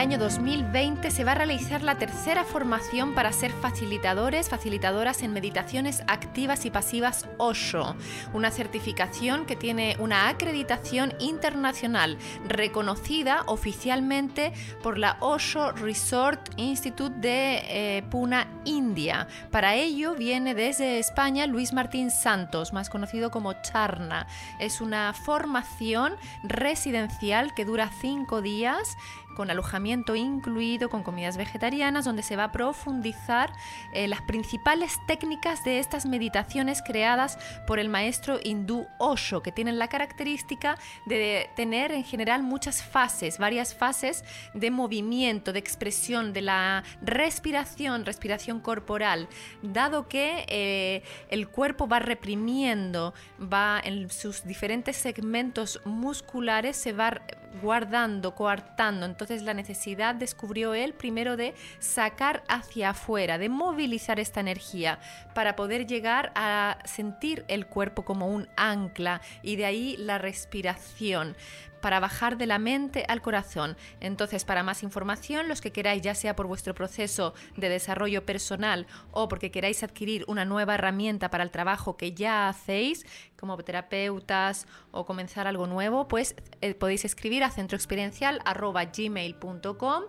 [0.00, 6.02] Año 2020 se va a realizar la tercera formación para ser facilitadores, facilitadoras en meditaciones
[6.06, 7.96] activas y pasivas Osho,
[8.32, 12.16] una certificación que tiene una acreditación internacional
[12.48, 19.28] reconocida oficialmente por la Osho Resort Institute de eh, Pune, India.
[19.50, 24.26] Para ello viene desde España Luis Martín Santos, más conocido como Charna.
[24.60, 28.96] Es una formación residencial que dura cinco días
[29.36, 33.52] con alojamiento incluido, con comidas vegetarianas, donde se va a profundizar
[33.92, 39.78] eh, las principales técnicas de estas meditaciones creadas por el maestro hindú Osho, que tienen
[39.78, 46.42] la característica de tener en general muchas fases, varias fases de movimiento, de expresión, de
[46.42, 49.28] la respiración, respiración corporal,
[49.62, 57.20] dado que eh, el cuerpo va reprimiendo, va en sus diferentes segmentos musculares, se va
[57.62, 59.06] guardando, coartando.
[59.20, 64.98] Entonces la necesidad descubrió él primero de sacar hacia afuera, de movilizar esta energía
[65.34, 71.36] para poder llegar a sentir el cuerpo como un ancla y de ahí la respiración
[71.80, 73.76] para bajar de la mente al corazón.
[74.00, 78.86] Entonces, para más información, los que queráis, ya sea por vuestro proceso de desarrollo personal
[79.10, 84.66] o porque queráis adquirir una nueva herramienta para el trabajo que ya hacéis, como terapeutas
[84.90, 90.02] o comenzar algo nuevo, pues eh, podéis escribir a centroexperiencial.gmail.com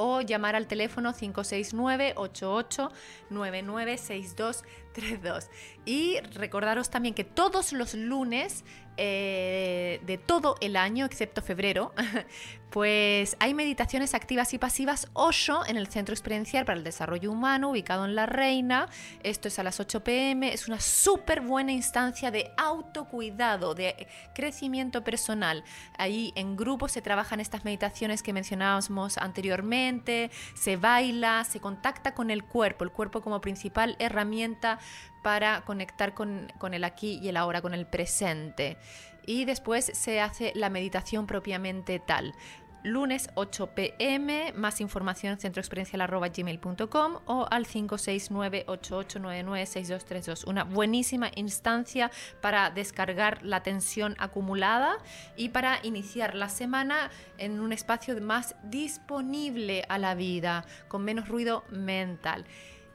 [0.00, 2.92] o llamar al teléfono 569 88
[4.92, 5.50] 32
[5.84, 8.64] Y recordaros también que todos los lunes
[8.96, 11.92] eh, de todo el año, excepto febrero,
[12.70, 17.70] pues hay meditaciones activas y pasivas Osho en el Centro Experiencial para el Desarrollo Humano,
[17.70, 18.88] ubicado en La Reina.
[19.22, 20.52] Esto es a las 8 pm.
[20.52, 25.64] Es una súper buena instancia de autocuidado, de crecimiento personal.
[25.96, 32.30] Ahí en grupo se trabajan estas meditaciones que mencionábamos anteriormente, se baila, se contacta con
[32.30, 34.78] el cuerpo, el cuerpo como principal herramienta
[35.22, 38.78] para conectar con, el aquí y el ahora, con el presente.
[39.28, 42.32] Y después se hace la meditación propiamente tal
[42.82, 50.46] lunes 8 pm, más información centroexperiencial.gmail.com o al 569-8899-6232.
[50.46, 54.96] Una buenísima instancia para descargar la tensión acumulada
[55.36, 61.28] y para iniciar la semana en un espacio más disponible a la vida, con menos
[61.28, 62.46] ruido mental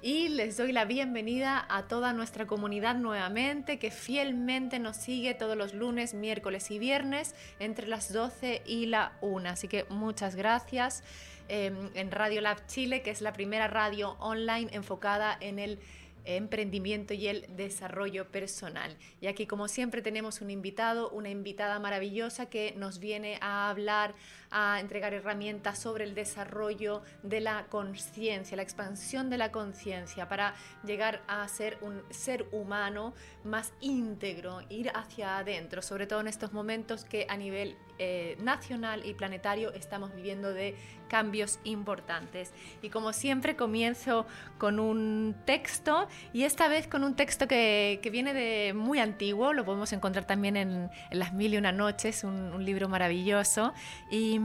[0.04, 5.56] y les doy la bienvenida a toda nuestra comunidad nuevamente que fielmente nos sigue todos
[5.56, 9.50] los lunes, miércoles y viernes entre las 12 y la 1.
[9.50, 11.06] Así que muchas gracias
[11.48, 15.80] em, en Radio Lab Chile, que es la primera radio online enfocada en el
[16.26, 18.98] emprendimiento y el desarrollo personal.
[19.22, 24.16] Y aquí, como siempre, tenemos un invitado, una invitada maravillosa que nos viene a hablar,
[24.54, 30.54] a entregar herramientas sobre el desarrollo de la conciencia, la expansión de la conciencia para
[30.86, 36.54] llegar a ser un ser humano más íntegro, ir hacia adentro, sobre todo en estos
[36.54, 40.76] momentos que a nivel eh, nacional y planetario estamos viviendo de
[41.08, 42.52] cambios importantes.
[42.82, 44.26] Y como siempre comienzo
[44.58, 49.64] con un texto y esta vez con un texto que, viene de muy antiguo, lo
[49.64, 53.74] podemos encontrar también en, Las Mil y Una Noches, un, libro maravilloso,
[54.10, 54.40] y,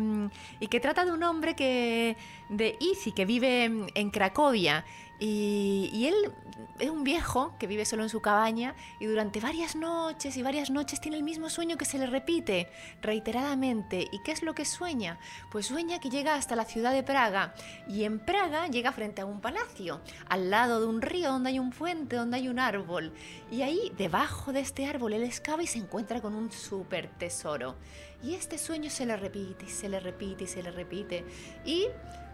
[0.60, 2.16] y, que trata de un hombre que,
[2.48, 3.64] de Isi, que vive
[3.94, 4.84] en Cracovia
[5.20, 6.32] y, él
[6.78, 10.70] es un viejo que vive solo en su cabaña y durante varias noches y varias
[10.70, 12.68] noches tiene el mismo sueño que se le repite
[13.02, 14.06] reiteradamente.
[14.12, 15.18] ¿Y qué es lo que sueña?
[15.50, 17.54] Pues sueña que llega hasta la ciudad de Praga
[17.88, 21.58] y en Praga llega frente a un palacio, al lado de un río donde hay
[21.58, 23.12] un puente, donde hay un árbol.
[23.50, 27.76] Y ahí, debajo de este árbol, él excava y se encuentra con un súper tesoro.
[28.22, 31.24] Y este sueño se le repite y se le repite y se le repite.
[31.64, 31.86] Y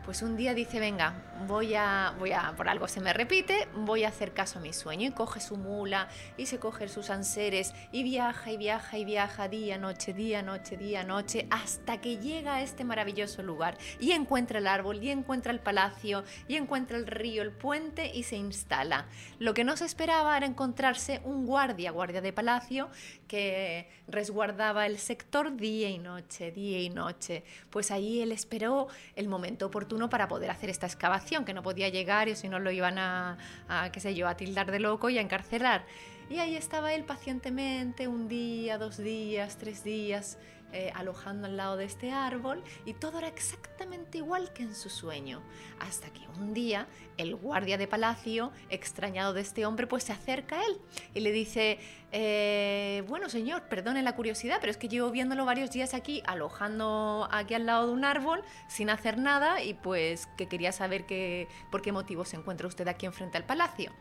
[0.05, 1.15] pues un día dice, venga,
[1.47, 4.75] voy a, voy a, por algo se me repite, voy a hacer caso a mi
[4.75, 9.07] sueño y coge su mula y se coge sus anseres y viaja y viaja y
[9.07, 14.13] viaja día, noche, día, noche, día, noche, hasta que llega a este maravilloso lugar y
[14.13, 18.37] encuentra el árbol y encuentra el palacio y encuentra el río, el puente y se
[18.37, 19.07] instala.
[19.39, 22.91] Lo que no se esperaba era encontrarse un guardia, guardia de palacio,
[23.27, 27.45] que resguardaba el sector día y noche, día y noche.
[27.71, 31.89] Pues ahí él esperó el momento oportuno para poder hacer esta excavación, que no podía
[31.89, 33.39] llegar y si no lo iban a,
[33.69, 35.85] a qué sé yo, a tildar de loco y a encarcelar.
[36.31, 40.39] Y ahí estaba él pacientemente, un día, dos días, tres días,
[40.75, 44.91] eh, alojando al lado de este árbol y todo era exactamente igual que en su
[44.91, 45.41] sueño.
[45.79, 50.59] Hasta que un día el guardia de palacio, extrañado de este hombre, pues se acerca
[50.59, 50.81] a él
[51.15, 51.79] y le dice,
[52.11, 57.29] eh, bueno señor, perdone la curiosidad, pero es que llevo viéndolo varios días aquí, alojando
[57.31, 61.47] aquí al lado de un árbol, sin hacer nada y pues que quería saber que,
[61.71, 63.93] por qué motivo se encuentra usted aquí enfrente al palacio.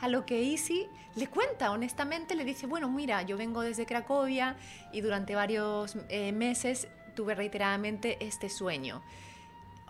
[0.00, 4.56] A lo que Easy le cuenta, honestamente, le dice, bueno, mira, yo vengo desde Cracovia
[4.92, 9.02] y durante varios eh, meses tuve reiteradamente este sueño.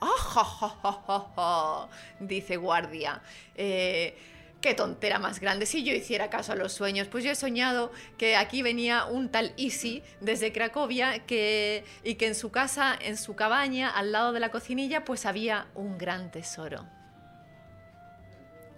[0.00, 1.88] ¡Oh,
[2.20, 3.22] dice Guardia.
[3.54, 4.18] Eh,
[4.60, 5.66] qué tontera más grande.
[5.66, 9.28] Si yo hiciera caso a los sueños, pues yo he soñado que aquí venía un
[9.30, 14.40] tal Easy desde Cracovia y que en su casa, en su cabaña, al lado de
[14.40, 16.86] la cocinilla, pues había un gran tesoro.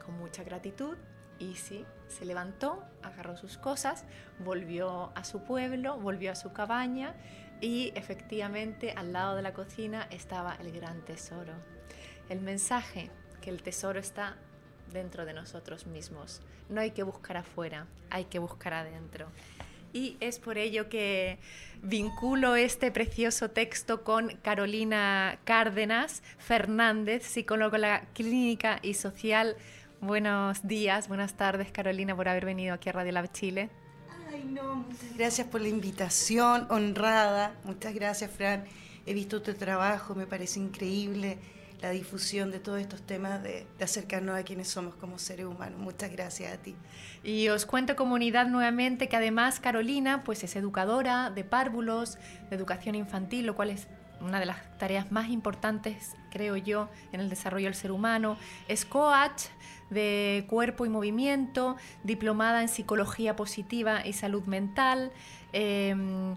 [0.04, 0.96] Con mucha gratitud,
[1.42, 4.04] Easy se levantó, agarró sus cosas,
[4.38, 7.14] volvió a su pueblo, volvió a su cabaña
[7.60, 11.52] y efectivamente al lado de la cocina estaba el gran tesoro.
[12.28, 13.10] El mensaje
[13.40, 14.36] que el tesoro está
[14.92, 16.40] dentro de nosotros mismos.
[16.68, 19.28] No hay que buscar afuera, hay que buscar adentro.
[19.92, 21.38] Y es por ello que
[21.82, 29.56] vinculo este precioso texto con Carolina Cárdenas Fernández, psicóloga clínica y social
[30.02, 33.70] Buenos días, buenas tardes Carolina por haber venido aquí a Radio Lab Chile.
[34.32, 37.54] Ay, no, muchas gracias por la invitación, honrada.
[37.62, 38.64] Muchas gracias, Fran.
[39.06, 41.38] He visto tu trabajo, me parece increíble
[41.80, 45.78] la difusión de todos estos temas de, de, acercarnos a quienes somos como seres humanos.
[45.78, 46.74] Muchas gracias a ti.
[47.22, 52.18] Y os cuento comunidad nuevamente que además Carolina pues es educadora de párvulos,
[52.50, 53.86] de educación infantil, lo cual es
[54.22, 58.36] una de las tareas más importantes, creo yo, en el desarrollo del ser humano.
[58.68, 59.44] Es coach
[59.92, 65.12] de cuerpo y movimiento, diplomada en psicología positiva y salud mental.
[65.52, 66.36] Em,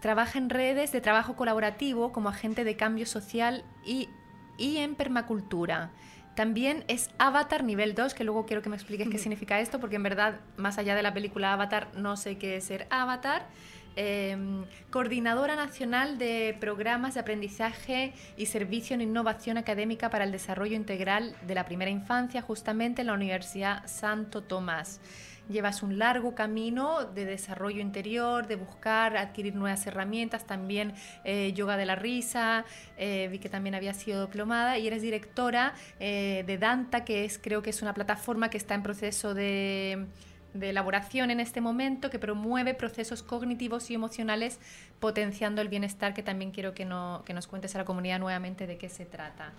[0.00, 4.08] trabaja en redes de trabajo colaborativo como agente de cambio social y,
[4.56, 5.90] y en permacultura.
[6.34, 9.96] También es Avatar nivel 2, que luego quiero que me expliques qué significa esto, porque
[9.96, 13.46] en verdad, más allá de la película Avatar, no sé qué es ser Avatar.
[13.96, 20.76] Em, coordinadora nacional de programas de aprendizaje y servicio en innovación académica para el desarrollo
[20.76, 25.00] integral de la primera infancia, justamente en la Universidad Santo Tomás.
[25.48, 30.94] Llevas un largo camino de desarrollo interior, de buscar, adquirir nuevas herramientas, también
[31.24, 32.64] eh, yoga de la risa,
[32.96, 37.38] eh, vi que también había sido diplomada y eres directora eh, de Danta, que es
[37.38, 40.06] creo que es una plataforma que está en proceso de
[40.54, 44.58] de elaboración en este momento que promueve procesos cognitivos y emocionales
[44.98, 48.66] potenciando el bienestar, que también quiero que, no, que nos cuentes a la comunidad nuevamente
[48.66, 49.52] de qué se trata.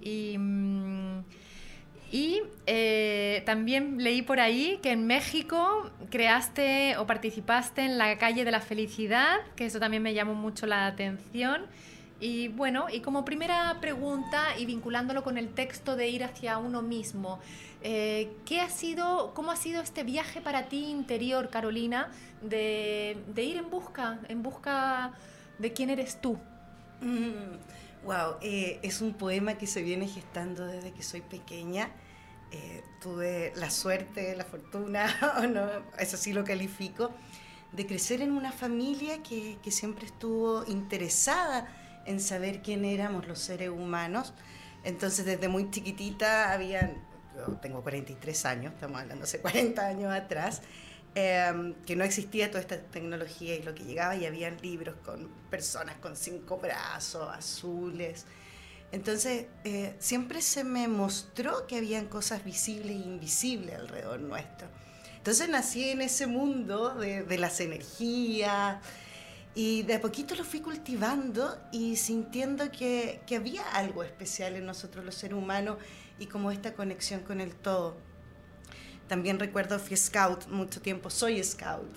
[0.00, 1.22] Y, mm,
[2.12, 8.44] y eh, también leí por ahí que en México creaste o participaste en la calle
[8.44, 11.66] de la felicidad, que eso también me llamó mucho la atención.
[12.18, 16.82] Y bueno, y como primera pregunta y vinculándolo con el texto de ir hacia uno
[16.82, 17.38] mismo,
[17.82, 22.10] eh, ¿qué ha sido, ¿Cómo ha sido este viaje para ti interior, Carolina,
[22.42, 25.12] de, ir en busca, en busca
[25.58, 26.38] de quién eres tú?
[27.00, 31.90] wow, mm, eh, es un poema que se viene gestando desde que soy pequeña.
[32.52, 35.06] Eh, tuve la suerte, la fortuna,
[35.38, 35.66] o no,
[35.98, 37.12] eso sí lo califico,
[37.72, 41.68] de crecer en una familia que, que siempre estuvo interesada
[42.04, 44.34] en saber quién éramos los seres humanos.
[44.82, 47.09] Entonces, desde muy chiquitita habían
[47.60, 50.62] tengo 43 años, estamos hablando hace 40 años atrás,
[51.14, 55.28] em, que no existía toda esta tecnología y lo que llegaba y habían libros con
[55.50, 58.26] personas con cinco brazos, azules.
[58.92, 64.68] Entonces, eh, siempre se me mostró que habían cosas visibles e invisibles alrededor nuestro.
[65.16, 68.78] Entonces nací en ese mundo de, de las energías
[69.54, 74.64] y de a poquito lo fui cultivando y sintiendo que, que había algo especial en
[74.64, 75.76] nosotros los seres humanos
[76.20, 77.96] y como esta conexión con el todo.
[79.08, 81.90] También recuerdo fui scout mucho tiempo, soy scout.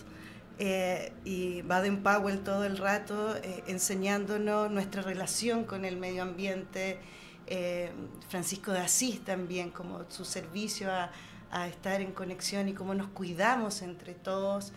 [0.58, 7.00] Eh, y Baden Powell todo el rato eh, enseñándonos nuestra relación con el medio ambiente,
[7.48, 7.92] eh,
[8.30, 11.12] Francisco de Asís también, como su servicio a,
[11.68, 14.74] estar en conexión y cómo nos cuidamos entre todos.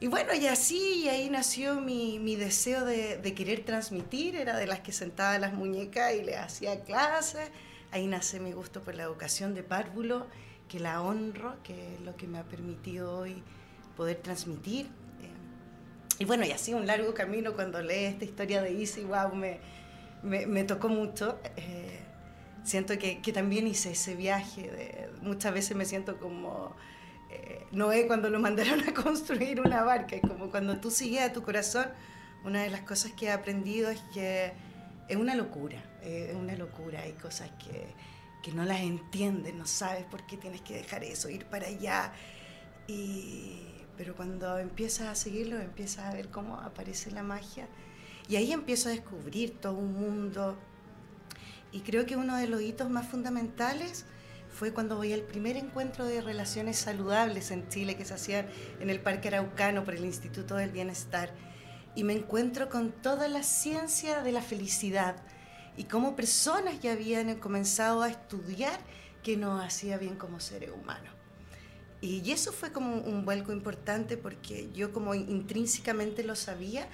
[0.00, 4.56] Y bueno, y así, y ahí nació mi, mi deseo de, de, querer transmitir, era
[4.56, 7.48] de las que sentaba las muñecas y le hacía clases.
[7.90, 10.26] Ahí nace mi gusto por la educación de párvulo,
[10.68, 13.42] que la honro, que es lo que me ha permitido hoy
[13.96, 14.88] poder transmitir
[16.18, 19.60] y bueno, y así un largo camino cuando leí esta historia de Easy, wow, me,
[20.22, 21.38] me, tocó mucho.
[21.56, 22.00] Eh,
[22.64, 26.74] siento que, que, también hice ese viaje, muchas veces me siento como
[27.30, 31.32] eh, Noé cuando lo mandaron a construir una barca, y como cuando tú sigues a
[31.32, 31.86] tu corazón,
[32.44, 34.52] una de las cosas que he aprendido es que
[35.08, 37.94] es una locura, es una locura, hay cosas que,
[38.42, 42.12] que no las entiendes, no sabes por qué tienes que dejar eso, ir para allá.
[42.86, 43.62] Y,
[43.96, 47.68] pero cuando empiezas a seguirlo, empiezas a ver cómo aparece la magia.
[48.28, 50.56] Y ahí empiezo a descubrir todo un mundo.
[51.72, 54.06] Y creo que uno de los hitos más fundamentales
[54.50, 58.48] fue cuando voy al primer encuentro de relaciones saludables en Chile que se hacían
[58.80, 61.32] en el Parque Araucano por el Instituto del Bienestar.
[61.94, 65.16] Y me encuentro con toda la ciencia de la felicidad
[65.78, 68.80] y cómo personas ya habían comenzado a estudiar
[69.22, 71.12] que nos hacía bien como seres humanos.
[72.00, 76.88] Y eso fue como un vuelco importante porque yo como intrínsecamente lo sabía,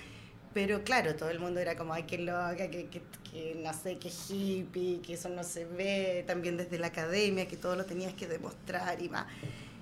[0.52, 3.98] pero claro, todo el mundo era como, ay, qué loca, que, que, que, no sé,
[3.98, 8.12] que hippie, que eso no se ve, también desde la academia, que todo lo tenías
[8.12, 9.26] que demostrar y más.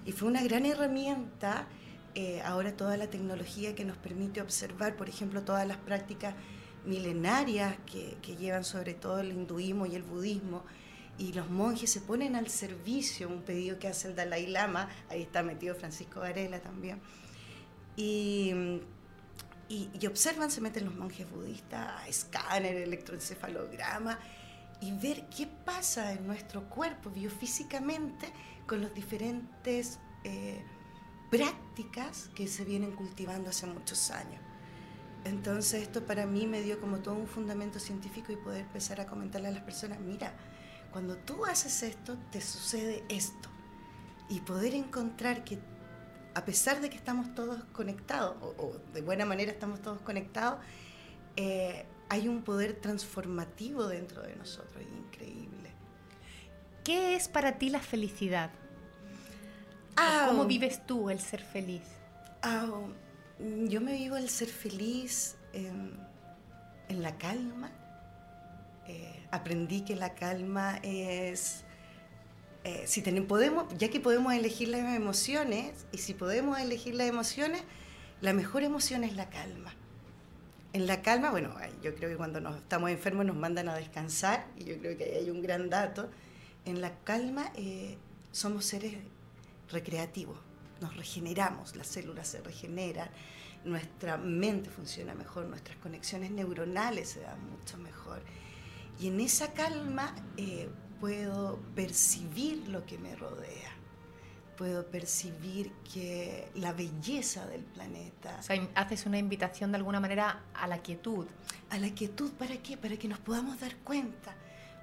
[0.07, 1.67] Y fue una gran herramienta,
[2.15, 6.35] eh, ahora toda la tecnología que nos permite observar, por ejemplo, todas las prácticas
[6.85, 10.65] milenarias que, llevan sobre todo el hinduismo y el budismo,
[11.19, 15.23] y los monjes se ponen al servicio, un pedido que hace el Dalai Lama, ahí
[15.23, 17.01] está metido Francisco Varela también,
[17.97, 18.81] y,
[20.07, 24.19] observan, se meten los monjes budistas a escáner, electroencefalograma,
[24.81, 28.33] y ver qué pasa en nuestro cuerpo biofísicamente
[28.67, 30.61] con las diferentes eh,
[31.31, 34.41] prácticas que se vienen cultivando hace muchos años.
[35.25, 39.07] Entonces esto para mí me dio como todo un fundamento científico y poder empezar a
[39.07, 40.33] comentarle a las personas, mira,
[40.91, 43.49] cuando tú haces esto, te sucede esto.
[44.29, 45.59] Y poder encontrar que
[46.35, 50.59] a pesar de que estamos todos conectados, o, o de buena manera estamos todos conectados,
[51.37, 55.71] eh, hay un poder transformativo dentro de nosotros, increíble.
[56.85, 58.51] ¿Qué es para ti la felicidad?
[60.29, 61.83] ¿Cómo vives tú el ser feliz?
[63.69, 65.93] Yo me vivo el ser feliz en,
[66.89, 67.73] en la calma,
[68.87, 71.65] eh, aprendí que la calma es,
[72.65, 77.09] eh, si tenemos, podemos, ya que podemos elegir las emociones, y si podemos elegir las
[77.09, 77.63] emociones,
[78.21, 79.75] la mejor emoción es la calma.
[80.73, 84.47] En la calma, bueno, yo creo que cuando nos estamos enfermos nos mandan a descansar,
[84.57, 86.09] y yo creo que ahí hay un gran dato.
[86.65, 87.99] En la calma eh,
[88.31, 88.95] somos seres
[89.71, 90.39] recreativos,
[90.83, 93.09] nos regeneramos, las células se regeneran,
[93.65, 98.23] nuestra mente funciona mejor, nuestras conexiones neuronales se dan mucho mejor.
[99.01, 100.69] Y en esa calma eh,
[101.01, 103.71] puedo percibir lo que me rodea,
[104.57, 108.37] puedo percibir que la belleza del planeta.
[108.39, 111.27] O sea, haces una invitación de alguna manera a la quietud.
[111.71, 112.77] ¿A la quietud para qué?
[112.77, 114.35] Para que nos podamos dar cuenta,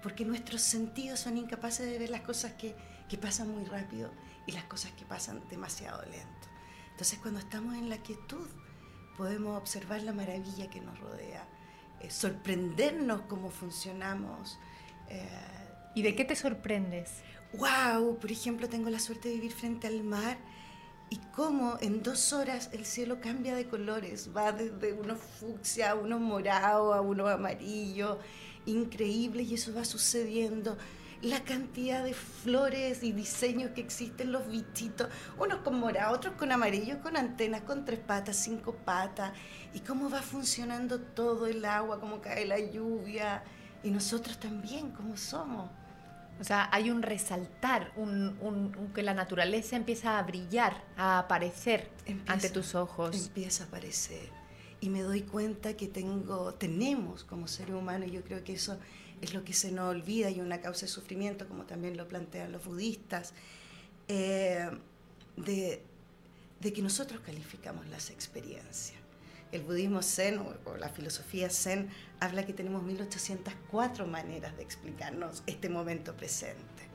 [0.01, 2.75] porque nuestros sentidos son incapaces de ver las cosas que,
[3.07, 4.09] que pasan muy rápido
[4.49, 6.47] y las cosas que pasan demasiado lento.
[6.89, 8.47] Entonces cuando estamos en la quietud
[9.15, 11.47] podemos observar la maravilla que nos rodea,
[11.99, 14.57] eh, sorprendernos cómo funcionamos.
[15.07, 15.29] Eh,
[15.93, 17.11] ¿Y de qué te sorprendes?
[17.53, 18.17] ¡Wow!
[18.17, 20.37] Por ejemplo, tengo la suerte de vivir frente al mar
[21.11, 25.95] y cómo en dos horas el cielo cambia de colores, va desde unos fucsia a
[25.95, 28.17] unos morados, a unos amarillos,
[28.65, 30.75] increíble, y eso va sucediendo
[31.21, 36.51] la cantidad de flores y diseños que existen, los bichitos, unos con morado, otros con
[36.51, 39.33] amarillo, con antenas, con tres patas, cinco patas,
[39.73, 43.43] y cómo va funcionando todo el agua, cómo cae la lluvia,
[43.83, 45.69] y nosotros también, cómo somos.
[46.39, 51.19] O sea, hay un resaltar, un, un, un que la naturaleza empieza a brillar, a
[51.19, 53.27] aparecer empieza, ante tus ojos.
[53.27, 54.29] Empieza a aparecer.
[54.79, 58.79] Y me doy cuenta que tengo, tenemos como ser humano, y yo creo que eso
[59.21, 62.51] es lo que se nos olvida y una causa de sufrimiento, como también lo plantean
[62.51, 63.33] los budistas,
[64.07, 64.69] eh,
[65.37, 65.81] de,
[66.59, 68.97] de, que nosotros calificamos las experiencias.
[69.51, 75.69] El budismo zen o, la filosofía zen habla que tenemos 1804 maneras de explicarnos este
[75.69, 76.89] momento presente.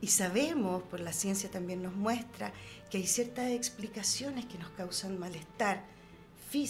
[0.00, 2.52] Y sabemos, por la ciencia también nos muestra,
[2.90, 5.84] que hay ciertas explicaciones que nos causan malestar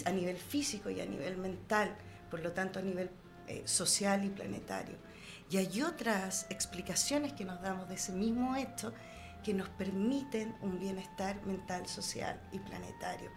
[0.04, 1.96] a nivel físico y a nivel mental,
[2.30, 3.10] por lo tanto a nivel
[3.46, 4.96] eh, social y planetario.
[5.50, 8.92] Y hay otras explicaciones que nos damos de ese mismo hecho
[9.44, 13.30] que nos permiten un bienestar mental, social y planetario.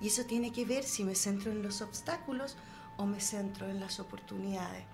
[0.00, 2.56] Y eso tiene que ver si me centro en los obstáculos
[2.96, 4.84] o me centro en las oportunidades.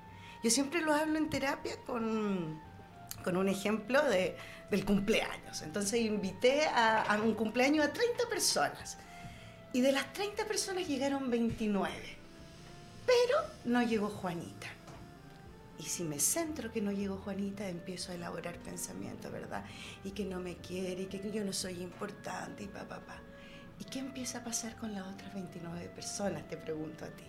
[0.42, 2.60] Yo siempre lo hablo en terapia con,
[3.24, 4.36] con un ejemplo de,
[4.70, 5.62] del cumpleaños.
[5.62, 8.98] Entonces invité a, a un cumpleaños a 30 personas.
[9.72, 12.19] Y de las 30 personas llegaron 29.
[13.10, 14.68] Pero no llegó Juanita.
[15.78, 19.64] Y si me centro que no llegó Juanita, empiezo a elaborar pensamientos, ¿verdad?
[20.04, 23.16] Y que no me quiere, y que yo no soy importante, y pa, pa, pa.
[23.78, 26.46] ¿Y qué empieza a pasar con las otras 29 personas?
[26.48, 27.24] Te pregunto a ti.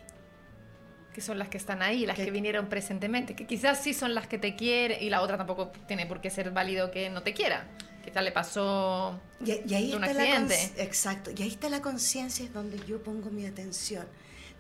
[1.14, 4.14] Que son las que están ahí, las Que- que vinieron presentemente, que quizás sí son
[4.14, 7.24] las que te quieren y la otra tampoco tiene por qué ser válido que no
[7.24, 7.68] te quiera.
[8.04, 10.56] Quizás le pasó Y, y ahí un está la accidente.
[10.56, 14.06] cons- exacto, y ahí está la conciencia es donde yo pongo mi atención.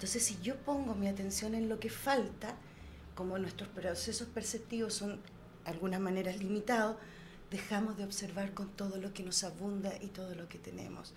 [0.01, 2.55] Entonces, si yo pongo mi atención en lo que falta,
[3.13, 6.95] como nuestros procesos perceptivos son de algunas maneras limitados,
[7.51, 11.13] dejamos de observar con todo lo que nos abunda y todo lo que tenemos.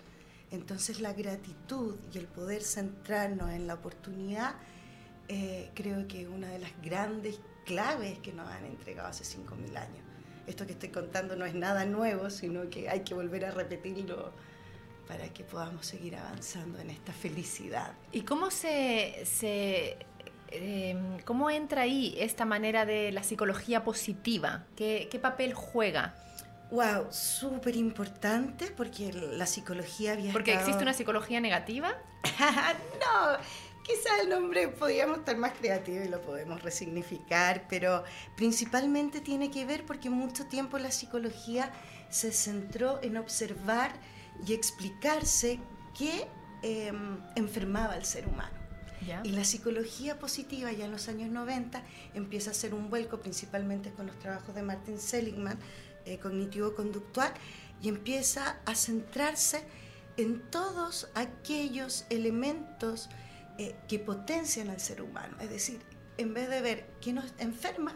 [0.51, 4.53] Entonces, la gratitud y el poder centrarnos en la oportunidad,
[5.29, 9.77] eh, creo que es una de las grandes claves que nos han entregado hace 5.000
[9.77, 10.05] años.
[10.45, 14.31] Esto que estoy contando no es nada nuevo, sino que hay que volver a repetirlo
[15.07, 17.93] para que podamos seguir avanzando en esta felicidad.
[18.11, 19.97] ¿Y cómo se, se
[20.49, 24.65] eh, cómo entra ahí esta manera de la psicología positiva?
[24.75, 26.15] ¿Qué, qué papel juega?
[26.71, 31.93] Wow, súper importante porque la psicología había Porque estado- existe una psicología negativa.
[32.23, 33.37] no,
[33.83, 38.03] quizá el nombre podríamos estar más creativos y lo podemos resignificar, pero
[38.35, 41.71] principalmente tiene que ver porque mucho tiempo la psicología
[42.09, 43.91] se centró en observar
[44.45, 45.59] y explicarse
[45.97, 46.27] qué
[46.63, 46.91] eh,
[47.35, 48.55] enfermaba al ser humano.
[49.05, 49.21] ¿Ya?
[49.23, 53.91] Y la psicología positiva ya en los años 90 empieza a hacer un vuelco principalmente
[53.91, 55.59] con los trabajos de Martin Seligman,
[56.05, 57.31] eh, cognitivo-conductual,
[57.81, 59.63] y empieza a centrarse
[60.17, 63.09] en todos aquellos elementos
[63.57, 65.37] eh, que potencian al ser humano.
[65.39, 65.79] Es decir,
[66.17, 67.93] en vez de ver qué nos enferma,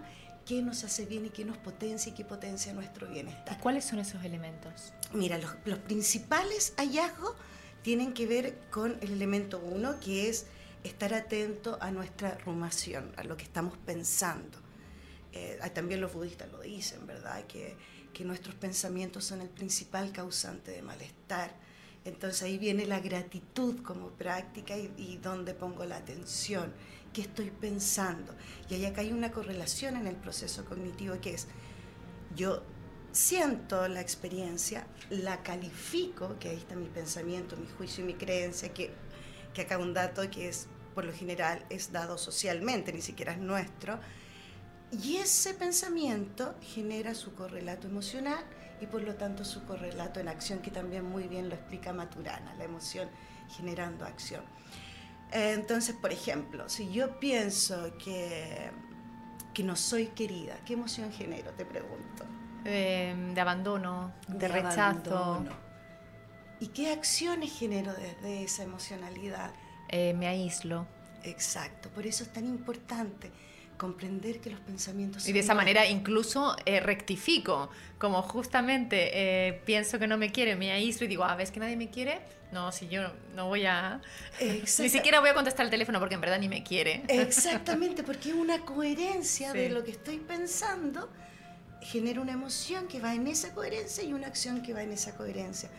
[0.50, 3.60] qué nos hace bien y qué nos potencia y qué potencia nuestro ¿Y bienestar.
[3.60, 4.94] cuáles son esos elementos?
[5.14, 7.36] Mira, los, los principales hallazgos
[7.84, 10.48] tienen que ver con el elemento uno, que es
[10.84, 14.58] estar atento a nuestra rumación, a lo que estamos pensando.
[15.34, 17.46] Eh, ah, también los budistas lo dicen, ¿verdad?
[17.46, 17.78] Que,
[18.12, 21.54] que nuestros pensamientos son el principal causante de malestar.
[22.06, 26.74] Entonces ahí viene la gratitud como práctica y, y dónde pongo la atención,
[27.14, 28.36] qué estoy pensando.
[28.70, 31.48] Y ahí acá hay una correlación en el proceso cognitivo que es,
[32.36, 32.64] yo
[33.12, 38.74] siento la experiencia, la califico, que ahí está mi pensamiento, mi juicio y mi creencia,
[38.74, 38.92] que,
[39.54, 43.40] que acá un dato que es, por lo general, es dado socialmente, ni siquiera es
[43.40, 44.00] nuestro,
[44.92, 48.44] y ese pensamiento genera su correlato emocional
[48.82, 52.56] y por lo tanto su correlato en acción, que también muy bien lo explica Maturana,
[52.56, 53.08] la emoción
[53.56, 54.42] generando acción.
[55.32, 58.72] Entonces, por ejemplo, si yo pienso que,
[59.54, 61.52] que no soy querida, ¿qué emoción genero?
[61.52, 62.26] Te pregunto.
[62.66, 65.18] Eh, de abandono, de, rechazo.
[65.18, 65.56] abandono.
[66.60, 69.52] ¿Y qué acciones genero desde esa emocionalidad?
[69.88, 70.86] Eh, me aíslo.
[71.24, 73.32] Exacto, por eso es tan importante
[73.80, 79.62] comprender que los pensamientos Y de son esa manera incluso eh, rectifico, como justamente eh,
[79.66, 82.20] pienso que no me quiere, me aíslo y digo, ah, ¿ves que nadie me quiere?
[82.52, 84.02] No, si yo no voy a...
[84.42, 87.04] Ni siquiera voy a contestar el teléfono porque en verdad ni me quiere.
[87.08, 89.74] Exactamente, porque una coherencia de Sí.
[89.74, 91.10] lo que estoy pensando
[91.82, 95.16] genera una emoción que va en esa coherencia y una acción que va en esa
[95.16, 95.70] coherencia.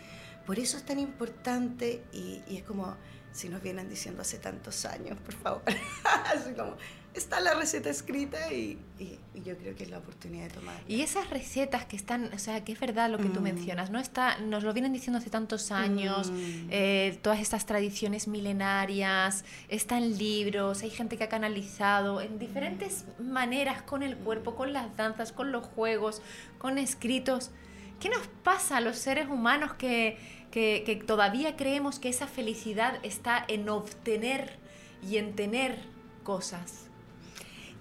[0.47, 2.97] Por eso es tan importante y, y es como
[3.33, 5.63] si nos vienen diciendo hace tantos años, por favor.
[6.35, 6.77] Así como,
[7.15, 10.81] está la receta escrita y, y- y yo creo que es la oportunidad de tomarla.
[10.87, 13.45] Y esas recetas que están, o sea, que es verdad lo que tú Mm.
[13.45, 13.99] mencionas, ¿no?
[13.99, 16.69] Está, nos lo vienen diciendo hace tantos años, Mm.
[16.71, 23.83] eh, todas estas tradiciones milenarias, están libros, hay gente que ha canalizado en diferentes maneras
[23.83, 26.23] con el cuerpo, con las danzas, con los juegos,
[26.59, 27.51] con escritos.
[27.99, 30.17] ¿Qué nos pasa a los seres humanos que,
[30.51, 34.57] que, que todavía creemos que esa felicidad está en obtener
[35.09, 35.79] y en tener
[36.25, 36.87] cosas?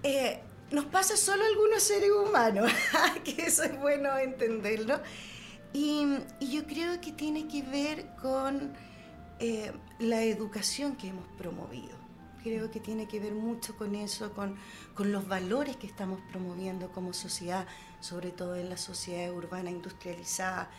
[0.02, 2.70] Eh, nos pasa solo a algunos seres humanos,
[3.24, 5.00] que eso es bueno entenderlo.
[5.72, 6.04] Y,
[6.40, 8.72] y yo creo que tiene que ver con
[9.38, 11.98] eh, la educación que hemos promovido.
[12.42, 14.56] Creo que tiene que ver mucho con eso, con,
[14.94, 17.66] con los valores que estamos promoviendo como sociedad,
[18.00, 20.70] sobre todo en la sociedad urbana industrializada,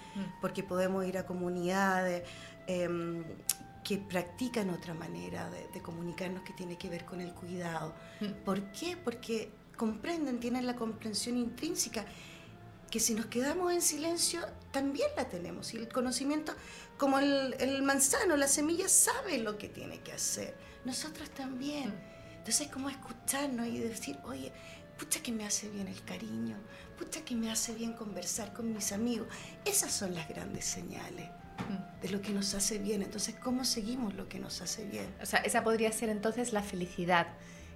[0.41, 2.23] porque podemos ir a comunidades
[2.67, 3.23] em,
[3.84, 7.94] que practican otra manera de, de comunicarnos que tiene que ver con el cuidado.
[8.20, 8.44] Mm.
[8.46, 8.98] ¿Por qué?
[8.98, 12.06] Porque comprenden, tienen la comprensión intrínseca
[12.91, 14.41] que si nos quedamos en silencio
[14.72, 15.74] también la tenemos.
[15.74, 16.54] Y el conocimiento,
[16.98, 20.56] como el, el manzano, la semilla sabe lo que tiene que hacer.
[20.86, 21.94] Nosotros también.
[22.32, 24.52] Entonces es como escucharnos y decir, oye,
[25.00, 26.58] pucha que me hace bien el cariño,
[27.00, 29.28] pucha que me hace bien conversar con mis amigos.
[29.65, 31.30] Esas son las grandes señales.
[32.02, 33.02] De lo que nos hace bien.
[33.02, 35.06] Entonces, ¿cómo seguimos lo que nos hace bien?
[35.21, 37.28] O sea, esa podría ser entonces la felicidad,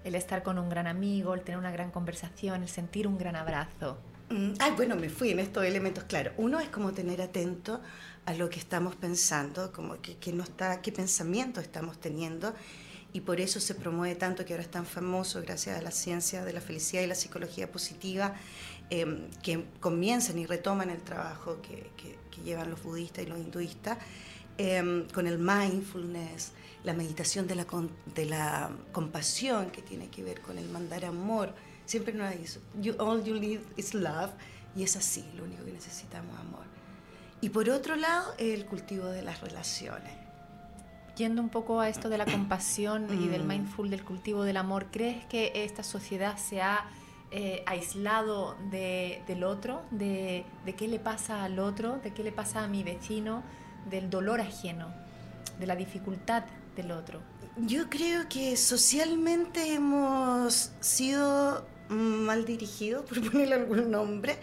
[0.04, 3.36] el estar con un gran amigo, el tener una gran conversación, el sentir un gran
[3.36, 3.98] abrazo.
[4.30, 6.32] Mm, ay, bueno, me fui en estos elementos, claro.
[6.38, 7.82] Uno es como tener atento
[8.26, 12.54] a lo que estamos pensando, como que, que no está, qué pensamiento estamos teniendo
[13.16, 16.44] y por eso se promueve tanto que ahora es tan famoso gracias a la ciencia
[16.44, 18.36] de la felicidad y la psicología positiva
[18.90, 23.98] em, que comienzan y retoman el trabajo que, que, llevan los budistas y los hinduistas
[24.58, 26.52] em, con el mindfulness,
[26.84, 27.66] la meditación de la,
[28.14, 31.54] de la compasión que tiene que ver con el mandar amor.
[31.86, 34.32] Siempre nos dice, you, all you need is love
[34.76, 36.66] y es así, lo único que necesitamos amor.
[37.40, 40.25] Y por otro lado, el cultivo de las relaciones.
[41.16, 43.48] Yendo un poco a esto de la compasión y del mm.
[43.48, 46.86] mindful, del cultivo del amor, ¿crees que esta sociedad se ha
[47.32, 52.32] eh, aislado de, del otro, de, de, qué le pasa al otro, de qué le
[52.32, 53.44] pasa a mi vecino,
[53.90, 54.94] del dolor ajeno,
[55.60, 56.44] de la dificultad
[56.76, 57.22] del otro?
[57.58, 64.38] Yo creo que socialmente hemos sido mal dirigidos, por ponerle algún nombre,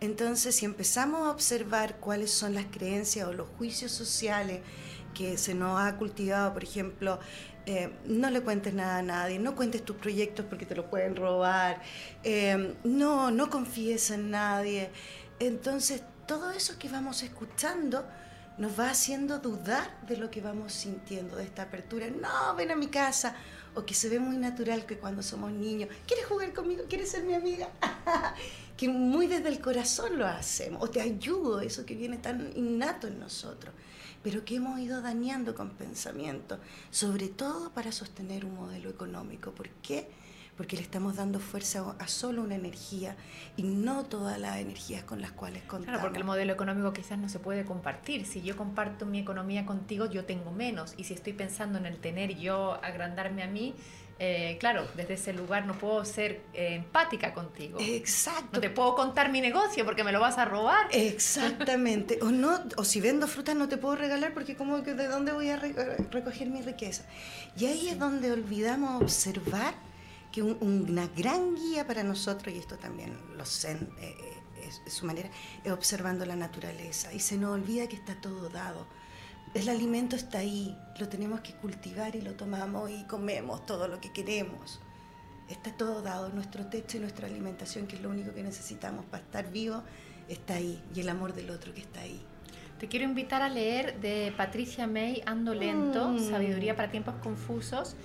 [0.00, 4.60] entonces, si empezamos a observar cuáles son las creencias o los juicios sociales
[5.14, 7.18] que se nos ha cultivado, por ejemplo,
[7.66, 11.16] eh, no le cuentes nada a nadie, no cuentes tus proyectos porque te lo pueden
[11.16, 11.82] robar,
[12.24, 14.90] eh, no, no confíes en nadie.
[15.38, 18.04] Entonces, todo eso que vamos escuchando
[18.58, 22.08] nos va haciendo dudar de lo que vamos sintiendo, de esta apertura.
[22.08, 23.34] No, ven a mi casa.
[23.74, 26.84] O que se ve muy natural que cuando somos niños, ¿quieres jugar conmigo?
[26.88, 27.68] ¿Quieres ser mi amiga?
[28.76, 33.06] que muy desde el corazón lo hacemos, o te ayudo, eso que viene tan innato
[33.06, 33.74] en nosotros,
[34.22, 36.58] pero que hemos ido dañando con pensamiento,
[36.90, 39.52] sobre todo para sostener un modelo económico.
[39.52, 40.08] ¿Por qué?
[40.56, 43.16] Porque le estamos dando fuerza a solo una energía
[43.56, 45.86] y no todas las energías con las cuales contamos.
[45.86, 48.26] Claro, porque el modelo económico quizás no se puede compartir.
[48.26, 50.92] Si yo comparto mi economía contigo, yo tengo menos.
[50.98, 53.74] Y si estoy pensando en el tener yo agrandarme a mí,
[54.22, 57.78] eh, claro, desde ese lugar no puedo ser eh, empática contigo.
[57.80, 58.50] Exacto.
[58.52, 60.88] No te puedo contar mi negocio porque me lo vas a robar.
[60.90, 62.18] Exactamente.
[62.20, 65.32] o no, o si vendo frutas no te puedo regalar porque como que de dónde
[65.32, 67.06] voy a recoger mi riqueza.
[67.56, 69.72] Y ahí es donde olvidamos observar
[70.30, 74.34] que una gran guía para nosotros, y esto también lo sé, eh,
[74.86, 75.30] es su manera,
[75.64, 77.10] es observando la naturaleza.
[77.14, 78.86] Y se nos olvida que está todo dado
[79.54, 84.00] el alimento está ahí, lo tenemos que cultivar y lo tomamos y comemos todo lo
[84.00, 84.80] que queremos.
[85.48, 89.24] Está todo dado, nuestro techo y nuestra alimentación, que es lo único que necesitamos para
[89.24, 89.82] estar vivos,
[90.28, 92.20] está ahí, y el amor del otro que está ahí.
[92.78, 96.30] Te quiero invitar a leer de Patricia May, Ando Lento, mm.
[96.30, 97.96] Sabiduría para tiempos confusos.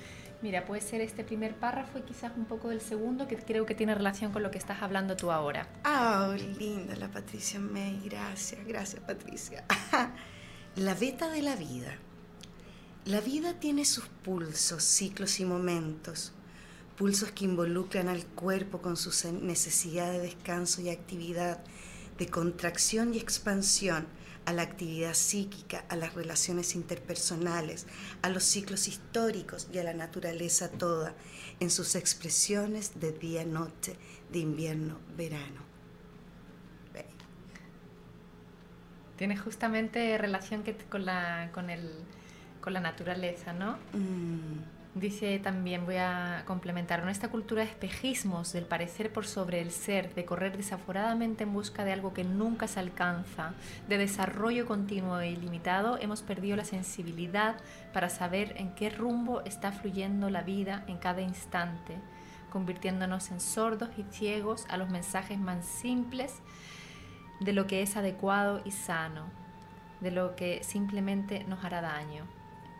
[0.41, 3.75] Mira, puede ser este primer párrafo y quizás un poco del segundo, que creo que
[3.75, 5.67] tiene relación con lo que estás hablando tú ahora.
[5.83, 9.63] Ah, linda la Patricia May, gracias, gracias Patricia.
[10.77, 11.95] La beta de la vida.
[13.05, 16.33] La vida tiene sus pulsos, ciclos y momentos,
[16.97, 21.63] pulsos que involucran al cuerpo con sus necesidades de descanso y actividad,
[22.17, 24.05] de contracción y expansión,
[24.43, 27.87] a la actividad psíquica, a las relaciones interpersonales,
[28.21, 31.15] a los ciclos históricos y a la naturaleza toda,
[31.61, 33.95] en sus expresiones de día-noche,
[34.29, 35.64] de invierno-verano.
[39.17, 41.89] Tiene justamente relación que con, la, con, el,
[42.61, 43.77] con la naturaleza, ¿no?
[43.93, 44.75] Mm.
[44.95, 49.71] Dice también, voy a complementar, en esta cultura de espejismos, del parecer por sobre el
[49.71, 53.55] ser, de correr desaforadamente en busca de algo que nunca se alcanza,
[53.89, 57.57] de desarrollo continuo e ilimitado, hemos perdido la sensibilidad
[57.91, 61.97] para saber en qué rumbo está fluyendo la vida en cada instante,
[62.49, 66.35] convirtiéndonos en sordos y ciegos a los mensajes más simples
[67.39, 69.25] de lo que es adecuado y sano,
[70.01, 72.25] de lo que simplemente nos hará daño.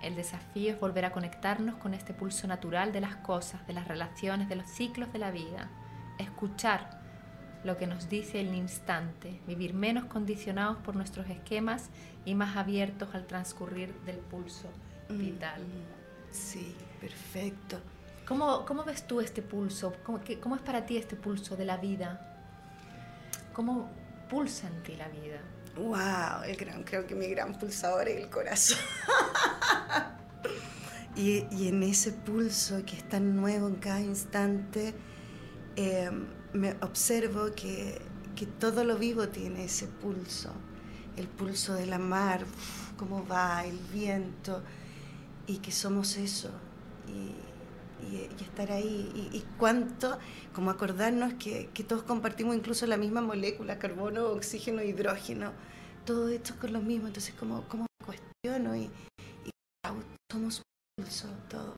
[0.01, 3.87] El desafío es volver a conectarnos con este pulso natural de las cosas, de las
[3.87, 5.69] relaciones, de los ciclos de la vida.
[6.19, 7.01] Escuchar
[7.63, 11.89] lo que nos dice el instante, vivir menos condicionados por nuestros esquemas
[12.23, 14.69] y más abiertos al transcurrir del pulso
[15.09, 15.61] mm, vital.
[16.31, 17.79] Sí, perfecto.
[18.27, 19.93] ¿Cómo, cómo ves tú este pulso?
[20.03, 22.37] ¿Cómo, ¿Cómo, es para ti este pulso de la vida?
[23.53, 23.89] ¿Cómo,
[24.27, 25.41] pulsa en ti la vida?
[25.75, 28.77] Wow, el gran, creo que mi gran pulsador es el corazón.
[31.15, 34.93] y, en ese pulso que es tan nuevo en cada instante,
[35.75, 36.09] eh,
[36.53, 38.01] me observo que,
[38.35, 40.53] que, todo lo vivo tiene ese pulso.
[41.17, 42.45] El pulso de la mar,
[42.97, 44.63] cómo va, el viento,
[45.47, 46.51] y que somos eso.
[48.11, 49.29] Y, estar ahí.
[49.33, 50.19] Y, cuánto,
[50.53, 55.53] como acordarnos que, que, todos compartimos incluso la misma molécula, carbono, oxígeno, hidrógeno,
[56.05, 57.07] todo hecho con lo mismo.
[57.07, 57.85] Entonces, ¿cómo, cómo,
[58.75, 58.89] y,
[59.45, 59.51] y
[60.31, 61.75] somos un pulso, todo,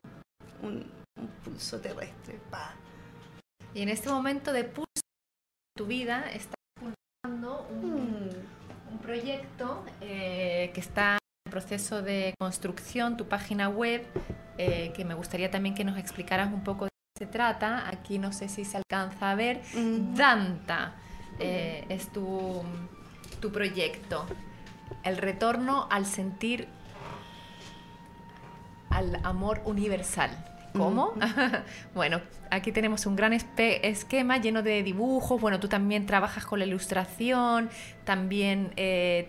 [0.61, 0.85] un,
[1.43, 2.39] pulso terrestre.
[2.49, 2.75] Pa.
[3.73, 5.01] Y en este momento de pulso
[5.75, 8.29] tu vida estás pulsando un,
[8.93, 8.97] mm.
[9.01, 11.17] proyecto eh, que está
[11.49, 14.05] proceso de construcción, tu página web,
[14.57, 17.87] eh, que me gustaría también que nos explicaras un poco de qué se trata.
[17.87, 19.61] Aquí no sé si se alcanza a ver.
[20.15, 20.95] Danta
[21.39, 22.63] eh, es tu,
[23.39, 24.25] tu proyecto.
[25.03, 26.67] El retorno al sentir
[28.89, 30.31] al amor universal.
[30.73, 31.13] ¿Cómo?
[31.95, 35.39] bueno, aquí tenemos un gran esquema lleno de dibujos.
[35.41, 37.69] Bueno, tú también trabajas con la ilustración,
[38.03, 39.25] también eh,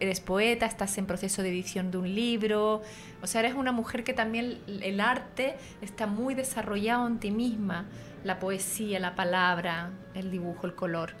[0.00, 2.82] eres poeta, estás en proceso de edición de un libro.
[3.22, 7.86] O sea, eres una mujer que también el arte está muy desarrollado en ti misma.
[8.24, 11.12] La poesía, la palabra, el dibujo, el color.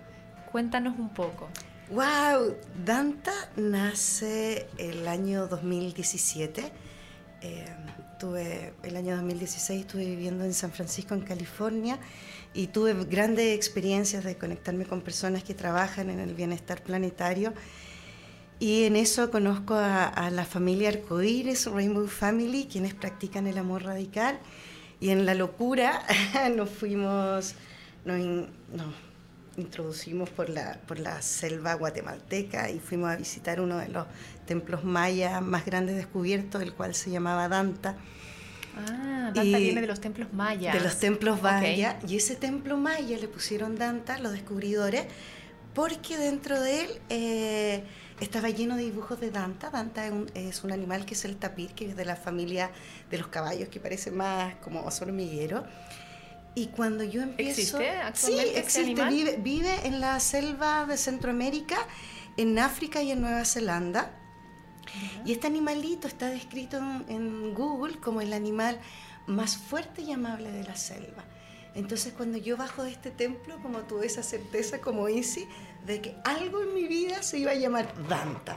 [0.50, 1.48] Cuéntanos un poco.
[1.90, 2.56] ¡Wow!
[2.84, 6.72] Danta nace el año 2017
[7.42, 7.64] eh,
[8.18, 11.98] tuve, el año 2016 estuve viviendo en San Francisco, en California,
[12.52, 17.54] y tuve grandes experiencias de conectarme con personas que trabajan en el bienestar planetario.
[18.60, 24.38] Y en eso conozco a, la familia Arcoíris, Rainbow Family, quienes practican el amor radical.
[25.00, 26.02] Y en la locura
[26.54, 27.54] nos fuimos,
[28.04, 28.20] nos,
[29.56, 34.06] introducimos por la, por la selva guatemalteca y fuimos a visitar uno de los
[34.44, 37.96] templos mayas más grandes descubiertos, el cual se llamaba Danta.
[38.76, 40.74] Ah, Danta viene de los templos mayas.
[40.74, 41.96] De los templos mayas.
[42.06, 45.06] Y ese templo maya le pusieron Danta, los descubridores,
[45.72, 47.84] porque dentro de él eh,
[48.20, 49.70] estaba lleno de dibujos de Danta.
[49.70, 52.70] Danta es un, es un, animal que es el tapir, que es de la familia
[53.10, 55.64] de los caballos, que parece más como oso hormiguero.
[56.54, 57.78] Y cuando yo empiezo...
[57.78, 59.04] ¿Existe actualmente Sí, existe.
[59.08, 61.78] Vive, vive, en la selva de Centroamérica,
[62.36, 64.10] en África y en Nueva Zelanda.
[65.24, 66.78] Y este animalito está descrito
[67.08, 68.80] en, Google como el animal
[69.26, 71.24] más fuerte y amable de la selva.
[71.74, 75.46] Entonces cuando yo bajo de este templo, como tuve esa certeza como Isi,
[75.86, 78.56] de que algo en mi vida se iba a llamar Danta.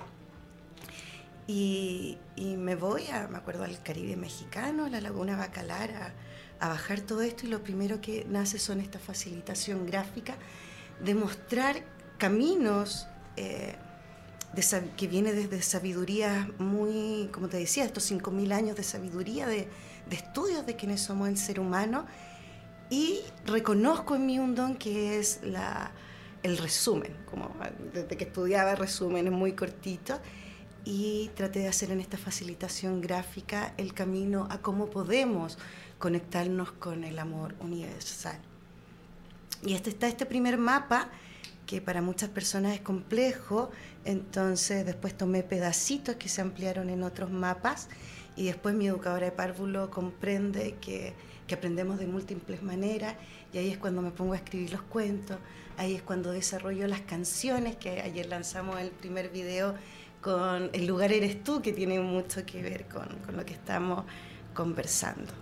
[1.47, 6.13] Y, y me voy, a, me acuerdo, al Caribe mexicano, a la Laguna Bacalar,
[6.59, 10.35] a bajar todo esto y lo primero que nace son esta facilitación gráfica
[11.03, 11.83] de mostrar
[12.17, 13.75] caminos eh,
[14.95, 19.67] que viene desde sabiduría muy, como te decía, estos 5.000 años de sabiduría, de,
[20.11, 22.05] estudios de quiénes somos el ser humano
[22.89, 25.91] y reconozco en mí un don que es la,
[26.43, 27.55] el resumen, como
[27.93, 30.19] desde que estudiaba resumen, es muy cortito
[30.85, 35.57] y traté de hacer en esta facilitación gráfica el camino a cómo podemos
[35.97, 38.37] conectarnos con el amor universal.
[39.65, 41.09] Y este está este primer mapa
[41.65, 43.71] que para muchas personas es complejo,
[44.03, 47.87] entonces después tomé pedacitos que se ampliaron en otros mapas
[48.35, 51.13] y después mi educadora de párvulo comprende que,
[51.47, 53.15] que aprendemos de múltiples maneras
[53.53, 55.37] y ahí es cuando me pongo a escribir los cuentos,
[55.77, 59.75] ahí es cuando desarrollo las canciones, que ayer lanzamos el primer video
[60.21, 64.05] con El lugar eres tú, que tiene mucho que ver con, con lo que estamos
[64.53, 65.33] conversando.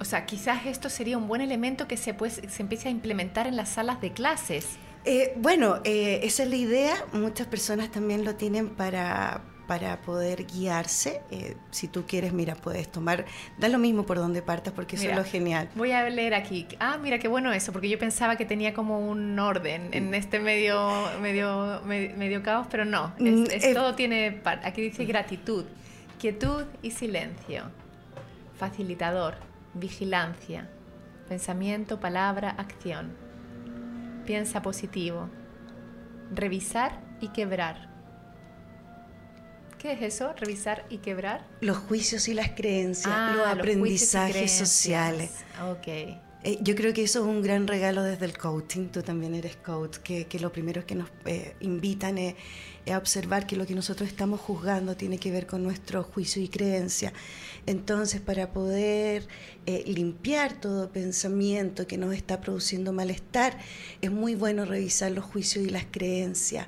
[0.00, 3.46] O sea, quizás esto sería un buen elemento que se, pues, se empiece a implementar
[3.46, 4.66] en las salas de clases.
[5.04, 6.94] Eh, bueno, eh, esa es la idea.
[7.12, 11.22] Muchas personas también lo tienen para, para poder guiarse.
[11.30, 13.26] Eh, si tú quieres, mira, puedes tomar,
[13.56, 15.68] da lo mismo por donde partas porque eso es lo genial.
[15.76, 16.66] Voy a leer aquí.
[16.80, 20.14] Ah, mira, qué bueno eso, porque yo pensaba que tenía como un orden en mm.
[20.14, 20.90] este medio,
[21.22, 23.14] medio, medio, caos, pero no.
[23.20, 25.64] Mm, todo tiene, aquí dice gratitud,
[26.18, 27.64] quietud y silencio.
[28.56, 30.68] Facilitador vigilancia,
[31.28, 33.12] pensamiento, palabra, acción.
[34.26, 35.28] Piensa positivo.
[36.34, 37.88] Revisar y quebrar.
[39.78, 40.32] ¿Qué es eso?
[40.34, 41.46] Revisar y quebrar.
[41.60, 45.30] Los juicios y las creencias, ah, los aprendizajes sociales.
[45.70, 45.86] Ok.
[46.44, 49.56] Eh, yo creo que eso es un gran regalo desde el coaching, tú también eres
[49.56, 52.36] coach, que, que lo primero que nos eh, invitan es,
[52.90, 56.48] a observar que lo que nosotros estamos juzgando tiene que ver con nuestro juicio y
[56.48, 57.12] creencia.
[57.66, 59.26] Entonces, para poder
[59.66, 63.58] eh, limpiar todo pensamiento que nos está produciendo malestar,
[64.00, 66.66] es muy bueno revisar los juicios y las creencias.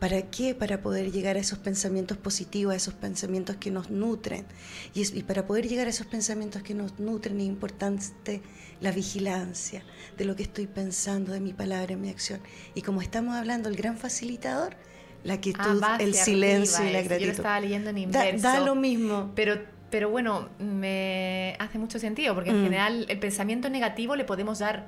[0.00, 0.54] ¿Para qué?
[0.54, 4.46] Para poder llegar a esos pensamientos positivos, a esos pensamientos que nos nutren.
[4.94, 8.40] Y, y para poder llegar a esos pensamientos que nos nutren es importante
[8.80, 9.82] la vigilancia
[10.16, 12.40] de lo que estoy pensando, de mi palabra, de mi acción.
[12.74, 14.74] Y como estamos hablando, el gran facilitador,
[15.22, 17.26] la quietud, ah, el silencio y la gratitud.
[17.26, 18.42] Yo estaba leyendo en inverso.
[18.42, 19.32] Da, lo mismo.
[19.34, 19.60] Pero,
[19.90, 22.64] pero bueno, me hace mucho sentido, porque en mm.
[22.64, 24.86] general el pensamiento negativo le podemos dar,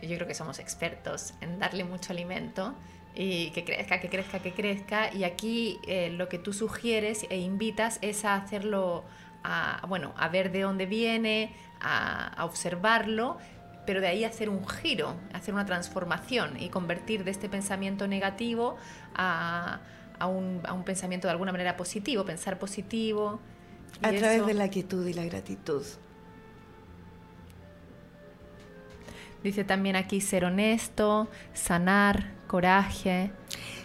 [0.00, 2.74] yo creo que somos expertos en darle mucho alimento,
[3.14, 5.14] y que crezca, que crezca, que crezca.
[5.14, 9.04] Y aquí eh, lo que tú sugieres e invitas es a hacerlo,
[9.44, 13.38] a, bueno, a ver de dónde viene, a, observarlo,
[13.86, 18.76] pero de ahí hacer un giro, hacer una transformación y convertir de este pensamiento negativo
[19.14, 19.80] a,
[20.20, 23.40] un, a un, pensamiento de alguna manera positivo, pensar positivo.
[24.00, 25.84] A través de la quietud y la gratitud.
[29.42, 33.30] Dice también aquí ser honesto, sanar, coraje.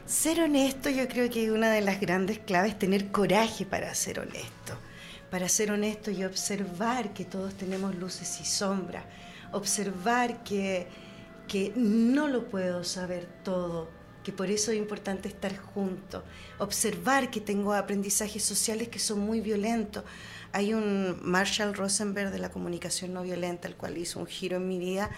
[0.05, 4.73] Ser honesto yo creo que una de las grandes claves, tener coraje para ser honesto.
[5.31, 9.05] Para ser honesto y observar que todos tenemos luces y sombras.
[9.53, 10.85] Observar que,
[11.47, 13.89] que no lo puedo saber todo,
[14.21, 16.23] que por eso es importante estar juntos.
[16.57, 20.03] Observar que tengo aprendizajes sociales que son muy violentos.
[20.51, 24.67] Hay un Marshall Rosenberg de la comunicación no violenta, el cual hizo un giro en
[24.67, 25.09] mi vida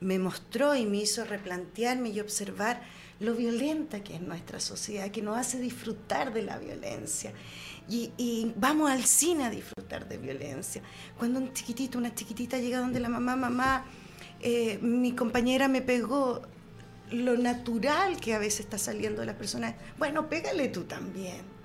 [0.00, 2.82] me mostró y me hizo replantearme y observar
[3.20, 7.32] lo violenta que es nuestra sociedad, que nos hace disfrutar de la violencia.
[7.88, 10.80] Y, vamos al cine a disfrutar de violencia.
[11.18, 13.84] Cuando un chiquitito, una chiquitita llega donde la mamá, mamá,
[14.40, 16.42] eh, mi compañera me pegó,
[17.10, 21.59] lo natural que a veces está saliendo de la persona, bueno, pégale tú también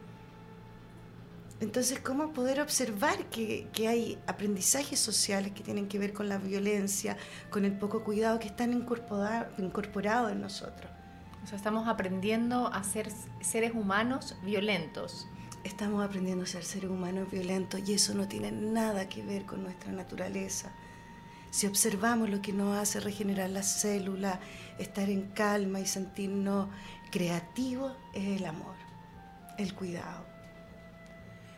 [1.62, 7.16] entonces, ¿cómo poder observar que, hay aprendizajes sociales que tienen que ver con la violencia,
[7.50, 10.92] con el poco cuidado que están incorporados en nosotros?
[11.44, 15.28] O sea, estamos aprendiendo a ser seres humanos violentos.
[15.64, 19.64] Estamos aprendiendo a ser seres humanos violentos y eso no tiene nada que ver con
[19.64, 20.74] nuestra naturaleza.
[21.52, 24.42] Si observamos lo que nos hace regenerar la célula,
[24.78, 26.68] estar en calma y sentirnos
[27.12, 28.76] creativos, es el amor,
[29.58, 30.35] el cuidado.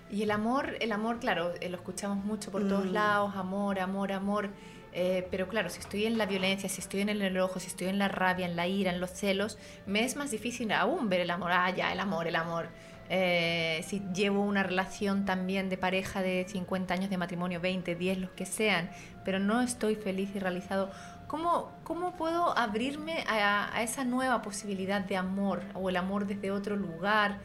[0.10, 2.94] Y el amor, el amor, claro, eh, lo escuchamos mucho por todos mm.
[2.94, 4.50] lados, amor, amor, amor.
[4.94, 7.88] Eh, pero claro, si estoy en la violencia, si estoy en el enojo, si estoy
[7.88, 11.22] en la rabia, en la ira, en los celos, me es más difícil aún ver
[11.22, 11.52] el amor.
[11.52, 12.70] Ah, ya, el amor, el amor.
[13.10, 18.18] Eh, si llevo una relación también de pareja de 50 años de matrimonio, 20, 10,
[18.18, 18.90] los que sean,
[19.24, 20.90] pero no estoy feliz y realizado,
[21.28, 26.52] ¿cómo, cómo puedo abrirme a, a esa nueva posibilidad de amor o el amor desde
[26.52, 27.40] otro lugar?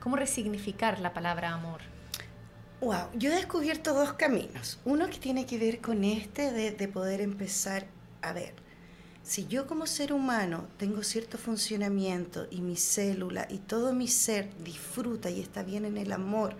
[0.00, 1.82] ¿Cómo resignificar la palabra amor?
[2.80, 4.78] Wow, yo he descubierto dos caminos.
[4.86, 7.86] Uno que tiene que ver con este de, de poder empezar
[8.22, 8.54] a ver.
[9.22, 14.48] Si yo como ser humano tengo cierto funcionamiento y mi célula y todo mi ser
[14.64, 16.56] disfruta y está bien en el amor,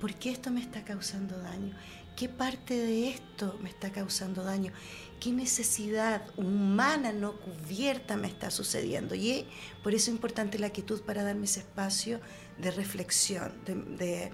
[0.00, 1.76] ¿por qué esto me está causando daño?
[2.16, 4.72] ¿Qué parte de esto me está causando daño?
[5.20, 9.16] ¿Qué necesidad humana no cubierta me está sucediendo?
[9.16, 9.46] Y
[9.82, 12.20] por eso es importante la quietud para darme ese espacio
[12.58, 14.30] de reflexión, de,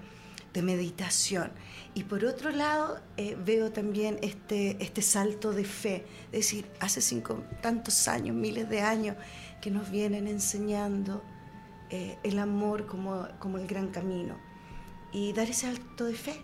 [0.61, 1.51] meditación.
[1.95, 7.01] Y por otro lado, eh, veo también este, este salto de fe, es decir, hace
[7.01, 9.17] cinco, tantos años, miles de años,
[9.61, 11.23] que nos vienen enseñando
[11.89, 14.37] eh, el amor como, como el gran camino.
[15.11, 16.41] Y dar ese salto de fe,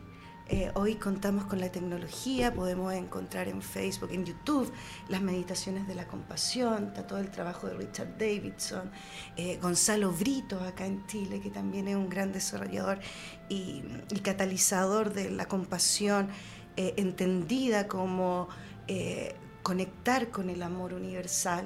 [0.53, 4.69] eh, hoy contamos con la tecnología, podemos encontrar en Facebook, en YouTube,
[5.07, 8.91] las meditaciones de la compasión, está todo el trabajo de Richard Davidson,
[9.37, 12.99] eh, Gonzalo Brito acá en Chile, que también es un gran desarrollador
[13.47, 13.81] y,
[14.23, 16.27] catalizador de la compasión,
[16.75, 18.49] eh, entendida como
[19.63, 21.65] conectar con el amor universal.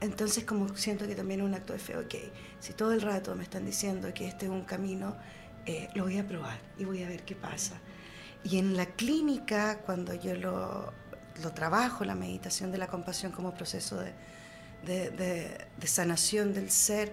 [0.00, 2.14] entonces, como siento que también es un acto de fe, ok,
[2.60, 5.16] si todo el rato me están diciendo que este es un camino,
[5.68, 7.78] eh, lo voy a probar y voy a ver qué pasa.
[8.42, 10.94] Y en la clínica, cuando yo lo,
[11.42, 17.12] lo trabajo, la meditación de la compasión como proceso de, de, sanación del ser,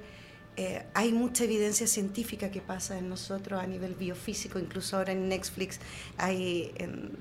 [0.56, 5.28] eh, hay mucha evidencia científica que pasa en nosotros a nivel biofísico, incluso ahora en
[5.28, 5.82] Netflix
[6.18, 7.12] hay en,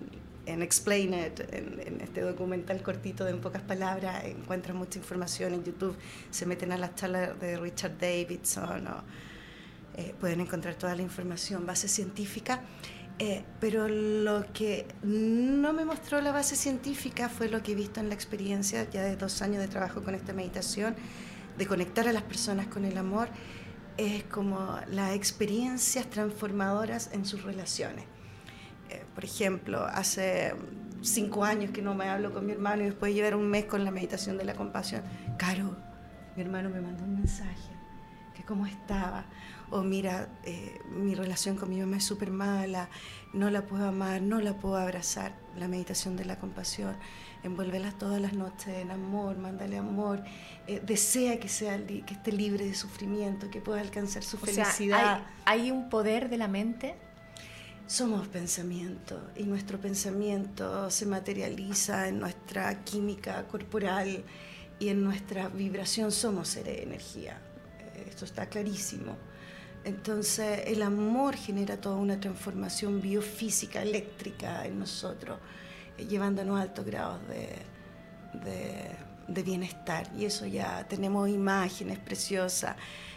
[0.47, 5.65] en Explain It, en, este documental cortito de en pocas palabras, encuentran mucha información en
[5.65, 5.97] YouTube,
[6.31, 9.03] se meten a las charlas de Richard Davidson o
[9.97, 12.63] eh, pueden encontrar toda la información, base científica,
[13.19, 18.01] eh, pero lo que no me mostró la base científica fue lo que he visto
[18.01, 20.97] en la experiencia ya de dos años de trabajo con esta meditación,
[21.57, 23.29] de conectar a las personas con el amor,
[23.97, 28.05] es como las experiencias transformadoras en sus relaciones.
[28.91, 30.55] Eh, por ejemplo, hace
[31.01, 33.67] cinco años que no me hablo con mi hermano y después de llevar un mes
[33.67, 35.03] con la meditación de la compasión,
[35.39, 35.77] Caro,
[36.35, 37.71] mi hermano me mandó un mensaje,
[38.35, 39.25] que cómo estaba
[39.71, 42.89] o mira, eh, mi relación con mi mamá es súper mala,
[43.33, 45.35] no la puedo amar, no la puedo abrazar.
[45.57, 46.97] La meditación de la compasión,
[47.43, 50.23] envuélvela todas las noches en amor, mándale amor,
[50.67, 55.23] eh, desea que, sea, que esté libre de sufrimiento, que pueda alcanzar su felicidad.
[55.45, 56.95] ¿hay, un poder de la mente?
[57.87, 64.25] Somos pensamiento y nuestro pensamiento se materializa en nuestra química corporal
[64.79, 67.41] y en nuestra vibración somos seres de energía.
[68.09, 69.17] Esto está clarísimo.
[69.85, 75.39] Entonces el amor genera toda una transformación biofísica, eléctrica en nosotros,
[75.99, 78.97] eh, llevándonos a altos grados de,
[79.29, 80.11] de, bienestar.
[80.17, 82.77] Y eso ya tenemos imágenes preciosas.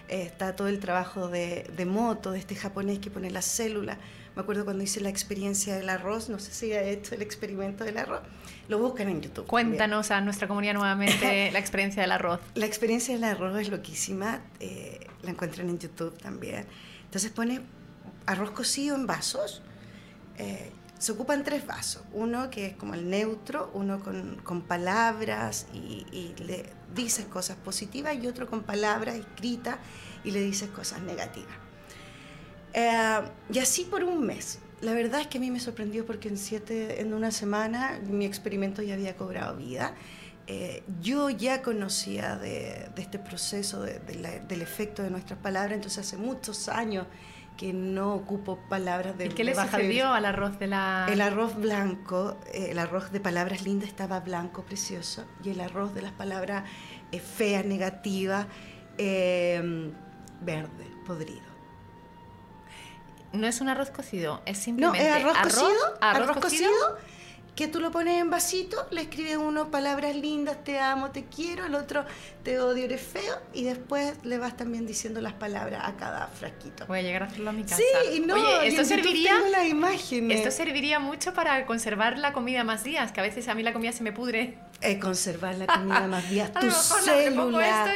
[0.09, 3.97] Eh, está todo el trabajo de, de Moto, de este japonés que pone las células
[4.37, 7.83] me acuerdo cuando hice la experiencia del arroz, no sé si ha hecho el experimento
[7.83, 8.21] del arroz,
[8.67, 9.47] lo buscan en YouTube.
[9.47, 12.39] Cuéntanos a nuestra comunidad nuevamente la experiencia del arroz.
[12.55, 16.65] La experiencia del arroz es loquísima, eh, la encuentran en YouTube también.
[17.05, 17.61] Entonces pone
[18.25, 19.61] arroz cocido en vasos.
[20.37, 25.67] Eh, se ocupan tres vasos, uno que es como el neutro, uno con, con palabras
[25.71, 26.65] y, y, le
[26.95, 29.77] dices cosas positivas y otro con palabras escritas
[30.23, 31.55] y le dices cosas negativas.
[32.73, 33.21] Eh,
[33.53, 34.59] y así por un mes.
[34.81, 38.25] La verdad es que a mí me sorprendió porque en, siete, en una semana mi
[38.25, 39.95] experimento ya había cobrado vida.
[40.45, 46.69] Eh, yo ya conocía de, este proceso del efecto de nuestras palabras, entonces hace muchos
[46.69, 47.07] años
[47.57, 51.07] que no ocupo palabras de ¿Y qué le sucedió al arroz de la...?
[51.11, 55.95] El arroz blanco, eh, el arroz de palabras lindas estaba blanco, precioso, y el arroz
[55.95, 56.65] de las palabras
[57.35, 58.45] feas, negativas,
[58.99, 61.56] verde, podrido
[63.33, 66.97] no es un arroz cocido, es simplemente no, es arroz, cocido, arroz, cocido,
[67.57, 71.65] que tú lo pones en vasito, le escribes uno palabras lindas, te amo, te quiero,
[71.65, 72.05] el otro
[72.43, 76.85] te odio, eres feo, y después le vas también diciendo las palabras a cada frasquito.
[76.85, 77.77] Voy a llegar a hacerlo a mi casa.
[78.11, 80.29] Sí, no, Oye, esto serviría, la imagen.
[80.29, 83.73] esto serviría mucho para conservar la comida más días, que a veces a mí la
[83.73, 84.59] comida se me pudre.
[84.81, 86.53] Eh, conservar la comida más días.
[86.61, 87.91] tu célula.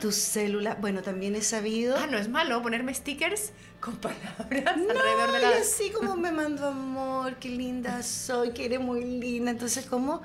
[0.00, 0.74] Tu célula.
[0.76, 1.96] Bueno, también he sabido.
[1.98, 5.50] Ah, no es malo ponerme stickers con palabras alrededor de la...
[5.50, 9.50] y así como me mando amor, qué linda soy, que eres muy linda.
[9.50, 10.22] Entonces, ¿cómo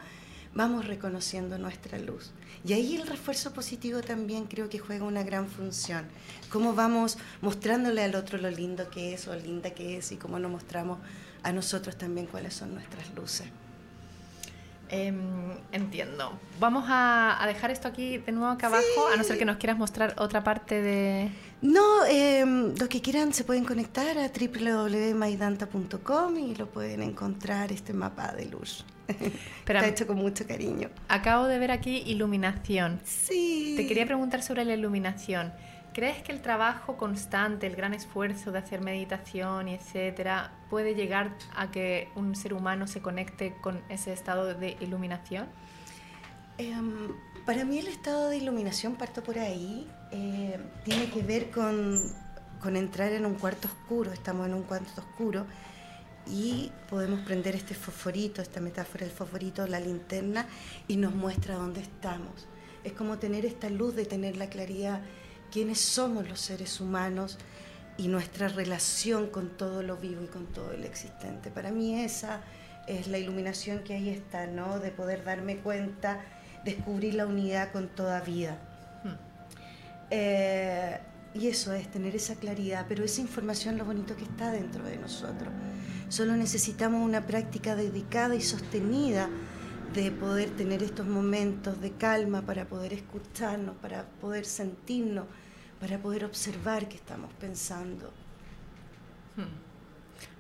[0.54, 2.32] vamos reconociendo nuestra luz?
[2.64, 6.06] Y ahí el refuerzo positivo también creo que juega una gran función.
[6.52, 10.38] Cómo vamos mostrándole al otro lo lindo que es o linda que es y cómo
[10.38, 11.00] nos mostramos
[11.44, 13.48] a nosotros también cuáles son nuestras luces.
[14.90, 16.38] Em, entiendo.
[16.60, 19.78] Vamos a, dejar esto aquí de nuevo acá abajo, a no ser que nos quieras
[19.78, 21.32] mostrar otra parte de...
[21.62, 27.94] No, eh, los que quieran se pueden conectar a www.maidanta.com y lo pueden encontrar este
[27.94, 28.84] mapa de luz.
[29.08, 30.90] Está hecho con mucho cariño.
[31.08, 33.00] Acabo de ver aquí iluminación.
[33.04, 33.76] Sí.
[33.78, 35.54] Te quería preguntar sobre la iluminación.
[35.94, 41.36] ¿Crees que el trabajo constante, el gran esfuerzo de hacer meditación y etcétera, puede llegar
[41.54, 45.48] a que un ser humano se conecte con ese estado de iluminación?
[46.58, 47.10] Em,
[47.46, 52.02] para mí el estado de iluminación, parto por ahí, eh, tiene que ver con,
[52.62, 54.12] con entrar en un cuarto oscuro.
[54.12, 55.46] Estamos en un cuarto oscuro
[56.28, 60.48] y podemos prender este fosforito, esta metáfora del fosforito, la linterna,
[60.88, 62.48] y nos muestra dónde estamos.
[62.84, 65.02] Es como tener esta luz de tener la claridad
[65.52, 67.38] quiénes somos los seres humanos
[67.98, 71.52] y nuestra relación con todo lo vivo y con todo lo existente.
[71.52, 72.42] Para mí esa
[72.88, 74.80] es la iluminación que ahí está, ¿no?
[74.80, 76.22] De poder darme cuenta,
[76.64, 78.58] descubrir la unidad con toda vida.
[80.12, 81.00] Eh,
[81.34, 84.98] y eso es tener esa claridad, pero esa información lo bonito que está dentro de
[84.98, 85.50] nosotros.
[86.10, 89.30] Solo necesitamos una práctica dedicada y sostenida
[89.94, 95.26] de poder tener estos momentos de calma para poder escucharnos, para poder sentirnos,
[95.80, 98.12] para poder observar qué estamos pensando.
[99.38, 99.72] Hmm.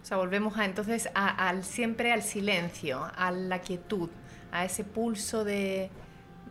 [0.01, 4.09] O sea, volvemos a, entonces al, siempre al silencio, a la quietud,
[4.51, 5.89] a ese pulso de,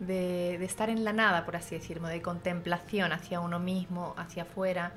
[0.01, 4.91] de, estar en la nada, por así decirlo, de contemplación hacia uno mismo, hacia afuera.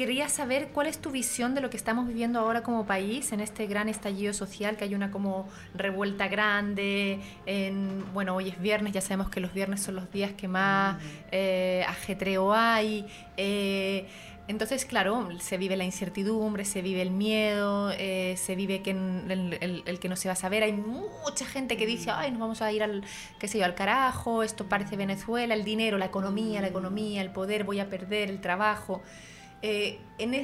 [0.00, 3.40] Quería saber cuál es tu visión de lo que estamos viviendo ahora como país en
[3.40, 7.20] este gran estallido social, que hay una como revuelta grande.
[7.44, 10.96] En, bueno, hoy es viernes, ya sabemos que los viernes son los días que más
[11.32, 13.04] eh, ajetreo hay.
[13.36, 14.06] Eh,
[14.50, 19.98] entonces, claro, se vive la incertidumbre, se vive el miedo, eh, se vive que el,
[20.00, 20.64] que no se va a saber.
[20.64, 23.04] Hay mucha gente que dice, ay, nos vamos a ir al,
[23.38, 27.30] qué sé yo, al carajo, esto parece Venezuela, el dinero, la economía, la economía, el
[27.30, 29.02] poder, voy a perder el trabajo.
[29.62, 30.34] Eh, en,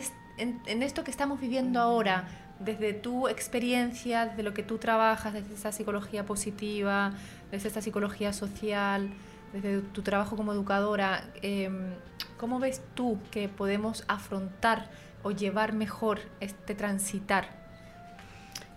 [0.83, 2.29] esto que estamos viviendo ahora,
[2.61, 7.13] desde tu experiencia, desde lo que tú trabajas, desde esa psicología positiva,
[7.51, 9.11] desde esta psicología social,
[9.53, 11.95] desde tu trabajo como educadora, em,
[12.39, 14.91] ¿cómo ves tú que podemos afrontar
[15.23, 17.49] o llevar mejor este transitar?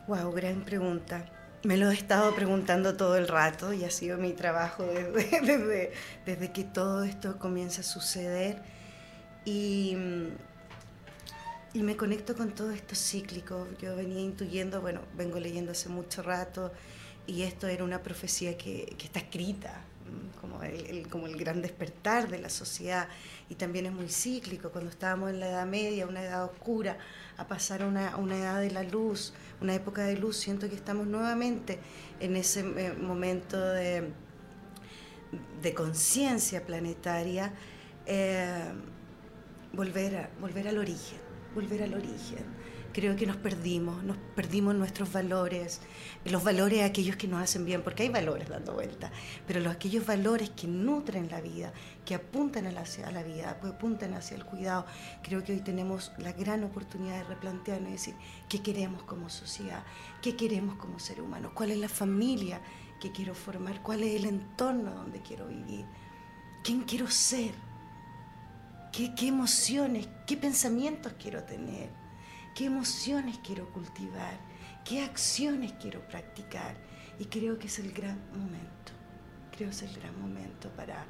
[0.08, 1.26] Wow, gran pregunta.
[1.64, 5.92] Me lo he estado preguntando todo el rato y ha sido mi trabajo desde,
[6.26, 8.62] desde, que todo esto comienza a suceder
[9.44, 9.98] y,
[11.74, 13.68] y me conecto con todo esto cíclico.
[13.82, 16.72] Yo venía intuyendo, bueno, vengo leyendo hace mucho rato
[17.28, 19.84] y esto era una profecía que está escrita,
[20.40, 23.08] como el, como el gran despertar de la sociedad,
[23.50, 26.98] y también es muy cíclico, cuando estábamos en la Edad Media, una edad oscura,
[27.38, 30.76] a pasar a una, una edad de la luz, una época de luz, siento que
[30.76, 31.80] estamos nuevamente
[32.20, 34.12] en ese eh, momento de,
[35.62, 37.54] de conciencia planetaria,
[38.06, 38.72] eh,
[39.74, 41.20] volver, a, volver al origen,
[41.56, 42.59] volver al origen
[43.00, 45.80] creo que nos perdimos, nos perdimos nuestros valores,
[46.26, 49.10] los valores aquellos que nos hacen bien, porque hay valores dando vuelta,
[49.48, 51.72] pero los aquellos valores que nutren la vida,
[52.04, 54.86] que apuntan hacia la vida, que apuntan hacia el cuidado.
[55.24, 58.16] Creo que hoy tenemos la gran oportunidad de replantearnos y decir
[58.50, 59.86] qué queremos como sociedad,
[60.22, 62.60] qué queremos como ser humano, cuál es la familia
[63.00, 65.86] que quiero formar, cuál es el entorno donde quiero vivir,
[66.66, 67.54] quién quiero ser.
[68.92, 71.99] ¿Qué, qué emociones, qué pensamientos quiero tener?
[72.60, 74.38] Qué emociones quiero cultivar,
[74.84, 76.76] qué acciones quiero practicar.
[77.18, 78.92] Y creo que es el gran momento,
[79.56, 81.06] creo que es el gran momento para,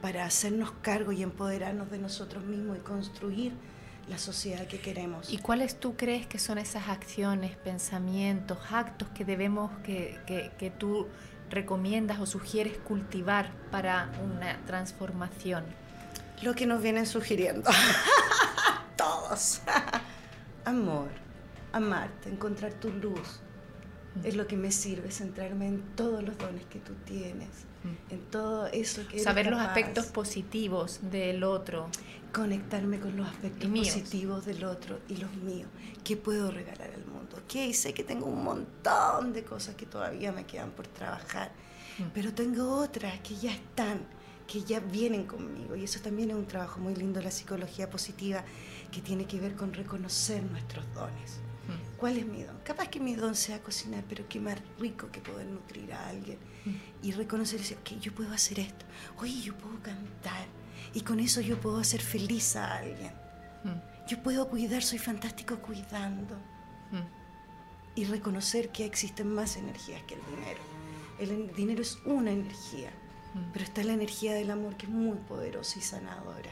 [0.00, 3.52] para hacernos cargo y empoderarnos de nosotros mismos y construir
[4.08, 5.30] la sociedad que queremos.
[5.30, 10.70] ¿Y cuáles tú crees que son esas acciones, pensamientos, actos que debemos, que, que, que
[10.70, 11.08] tú
[11.50, 15.66] recomiendas o sugieres cultivar para una transformación?
[16.40, 17.70] Lo que nos vienen sugiriendo.
[18.96, 19.60] Todos
[20.64, 21.08] amor,
[21.72, 23.40] amarte, encontrar tu luz.
[24.22, 27.48] Es lo que me sirve, centrarme en todos los dones que tú tienes,
[28.10, 29.18] en todo eso que...
[29.18, 31.88] Saber los aspectos positivos del otro.
[32.32, 35.68] Conectarme con los aspectos positivos del otro y los míos.
[36.04, 37.42] ¿Qué puedo regalar al mundo?
[37.48, 37.72] ¿Qué?
[37.74, 41.50] sé que tengo un montón de cosas que todavía me quedan por trabajar,
[42.12, 43.98] pero tengo otras que ya están,
[44.46, 45.74] que ya vienen conmigo.
[45.74, 48.44] Y eso también es un trabajo muy lindo, la psicología positiva
[48.90, 51.38] que tiene que ver con reconocer nuestros dones.
[51.68, 51.96] Mm.
[51.96, 52.58] ¿Cuál es mi don?
[52.64, 56.38] Capaz que mi don sea cocinar, pero qué más rico que poder nutrir a alguien
[56.64, 57.06] mm.
[57.06, 58.84] y reconocer, que yo puedo hacer esto,
[59.18, 60.46] oye, yo puedo cantar
[60.92, 63.12] y con eso yo puedo hacer feliz a alguien.
[63.64, 63.94] Mm.
[64.06, 66.36] Yo puedo cuidar, soy fantástico cuidando.
[67.96, 70.60] Y reconocer que existen más energías que el dinero.
[71.18, 72.90] El dinero es una energía,
[73.52, 76.50] pero está la energía del amor que es muy poderosa y sanadora.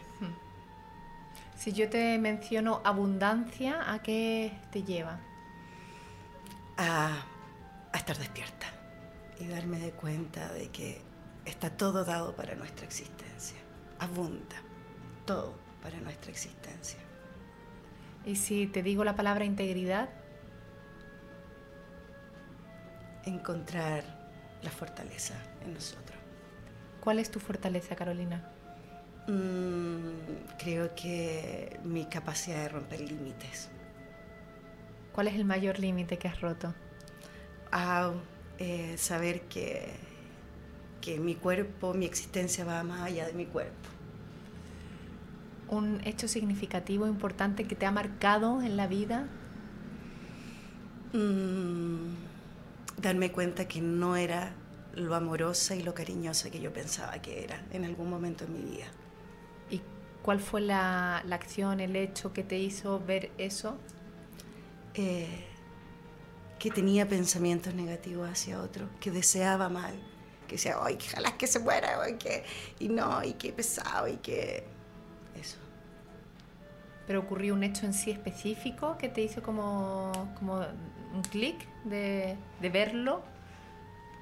[1.62, 5.20] Si yo te menciono abundancia, ¿a qué te lleva?
[6.76, 7.24] A,
[7.94, 8.66] estar despierta
[9.38, 11.00] y darme de cuenta de que
[11.44, 13.58] está todo dado para nuestra existencia.
[14.00, 14.56] Abunda
[15.24, 16.98] todo para nuestra existencia.
[18.26, 20.08] ¿Y si te digo la palabra integridad?
[23.24, 24.02] Encontrar
[24.62, 25.34] la fortaleza
[25.64, 26.18] en nosotros.
[27.00, 28.51] ¿Cuál es tu fortaleza, Carolina?
[29.28, 33.68] Mm, creo que mi capacidad de romper límites.
[35.12, 36.74] ¿Cuál es el mayor límite que has roto?
[37.70, 38.12] Ah,
[38.58, 39.92] eh, saber que,
[41.00, 43.88] que mi cuerpo, mi existencia va más allá de mi cuerpo.
[45.68, 49.26] ¿Un hecho significativo, importante que te ha marcado en la vida?
[51.12, 52.14] Mm,
[53.00, 54.54] darme cuenta que no era
[54.94, 58.60] lo amorosa y lo cariñosa que yo pensaba que era en algún momento en mi
[58.60, 58.86] vida.
[60.22, 63.76] ¿Cuál fue la, acción, el hecho que te hizo ver eso?
[64.94, 65.46] Eh,
[66.58, 69.94] que tenía pensamientos negativos hacia otro, que deseaba mal,
[70.46, 72.44] que decía, ay, ojalá que se muera, que...
[72.78, 74.64] y no, y qué pesado, y que...
[75.40, 75.58] Eso.
[77.08, 80.64] ¿Pero ocurrió un hecho en sí específico que te hizo como, como
[81.12, 83.22] un clic de, de verlo?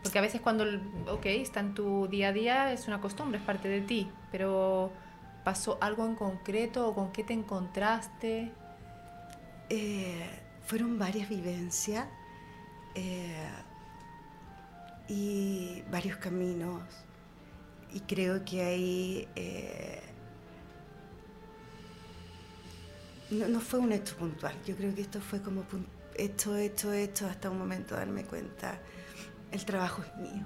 [0.03, 0.65] Porque a veces cuando,
[1.09, 4.93] ok, está en tu día a día, es una costumbre, es parte de ti, pero
[5.45, 8.53] ¿Pasó algo en concreto o con qué te encontraste?
[9.71, 10.29] Eh,
[10.65, 12.07] fueron varias vivencias
[12.95, 13.51] eh,
[15.09, 16.83] y varios caminos.
[17.93, 20.03] Y creo que ahí eh,
[23.31, 24.55] no, fue un hecho puntual.
[24.65, 25.65] Yo creo que esto fue como
[26.15, 28.79] esto, esto, esto, hasta un momento darme cuenta.
[29.51, 30.45] El trabajo es mío.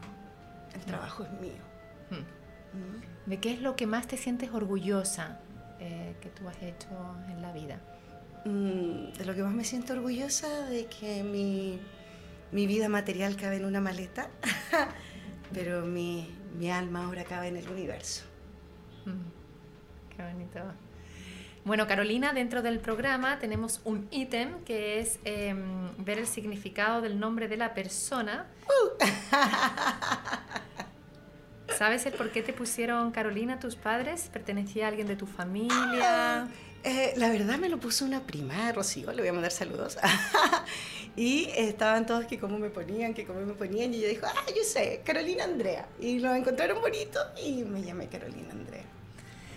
[0.75, 1.63] El trabajo es mío.
[2.11, 3.14] Hmm.
[3.27, 5.41] ¿De qué es lo que más te sientes orgullosa
[5.81, 6.89] eh, que tú has hecho
[7.31, 7.81] en la vida?
[8.45, 11.81] Mm, de lo que más me siento orgullosa de que mi,
[12.53, 14.29] mi vida material cabe en una maleta,
[15.55, 18.25] pero mi, mi, alma ahora cabe en el universo.
[19.07, 20.61] Mm, qué bonito.
[21.65, 27.19] Bueno, Carolina, dentro del programa tenemos un ítem que es em, ver el significado del
[27.19, 28.47] nombre de la persona.
[28.69, 29.05] Uh.
[31.69, 34.29] ¿Sabes el por qué te pusieron Carolina tus padres?
[34.33, 35.73] ¿Pertenecía a alguien de tu familia?
[36.03, 36.49] Ah,
[36.85, 39.99] eh, la verdad me lo puso una prima, Rocío, le voy a mandar saludos.
[41.17, 43.95] Y estaban todos que cómo me ponían, que cómo me ponían.
[43.95, 45.87] Y yo dijo, ah, yo sé, Carolina Andrea.
[46.01, 48.83] Y lo encontraron bonito y me llamé Carolina Andrea.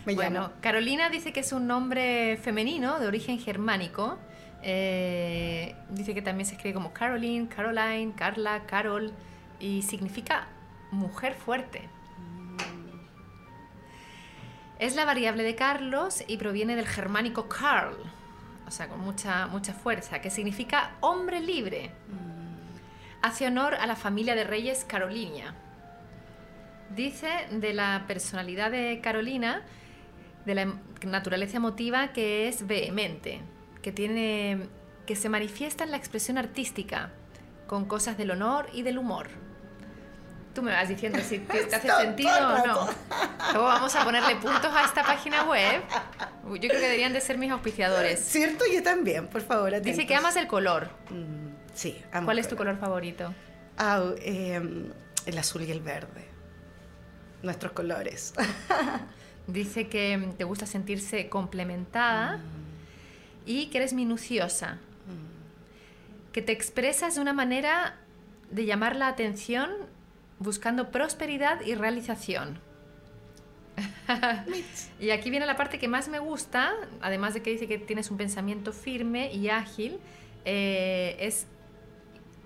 [0.05, 4.17] Me bueno, Carolina dice que es un nombre femenino de origen germánico.
[4.61, 9.11] Eh, dice que también se escribe como Caroline, Caroline, Carla, Carol
[9.59, 10.47] y significa
[10.91, 11.89] mujer fuerte.
[14.79, 17.95] Es la variable de Carlos y proviene del germánico Karl,
[18.67, 21.89] o sea, con mucha, mucha fuerza, que significa hombre libre.
[23.23, 25.55] Hace honor a la familia de reyes Carolinia.
[26.95, 29.63] Dice de la personalidad de Carolina,
[30.45, 30.73] de la
[31.03, 33.41] naturaleza emotiva, que es vehemente,
[33.81, 34.67] que, tiene,
[35.07, 37.09] que se manifiesta en la expresión artística,
[37.65, 39.46] con cosas del honor y del humor
[40.57, 42.89] Tú me vas diciendo si te, hace sentido o no.
[43.51, 45.83] Luego vamos a ponerle puntos a esta página web.
[46.45, 48.19] Yo creo que deberían de ser mis auspiciadores.
[48.19, 49.79] Cierto, yo también, por favor.
[49.79, 50.89] Dice que amas el color.
[51.11, 53.35] Mm, sí, amo ¿Cuál es tu color favorito?
[53.77, 54.91] Ah, em,
[55.27, 56.25] el azul y el verde.
[57.43, 58.33] Nuestros colores.
[59.45, 62.41] Dice que te gusta sentirse complementada mm.
[63.45, 64.79] y que eres minuciosa.
[65.05, 66.31] Mm.
[66.31, 67.97] Que te expresas de una manera
[68.49, 69.69] de llamar la atención
[70.39, 72.59] buscando prosperidad y realización.
[74.99, 78.09] y aquí viene la parte que más me gusta, además de que dice que tienes
[78.11, 79.99] un pensamiento firme y ágil,
[80.45, 81.45] eh, es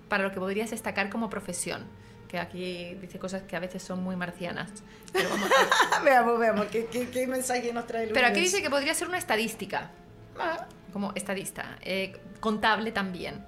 [0.08, 1.86] para lo que podrías destacar como profesión.
[2.28, 4.70] Que aquí dice cosas que a veces son muy marcianas.
[6.04, 9.90] veamos, veamos, ¿qué, mensaje nos trae el Pero aquí dice que podría ser una estadística.
[10.38, 10.66] Ah.
[10.92, 11.78] Como estadista.
[11.82, 13.44] Eh, contable también.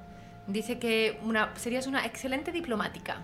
[0.46, 3.22] Dice que una, serías una excelente diplomática.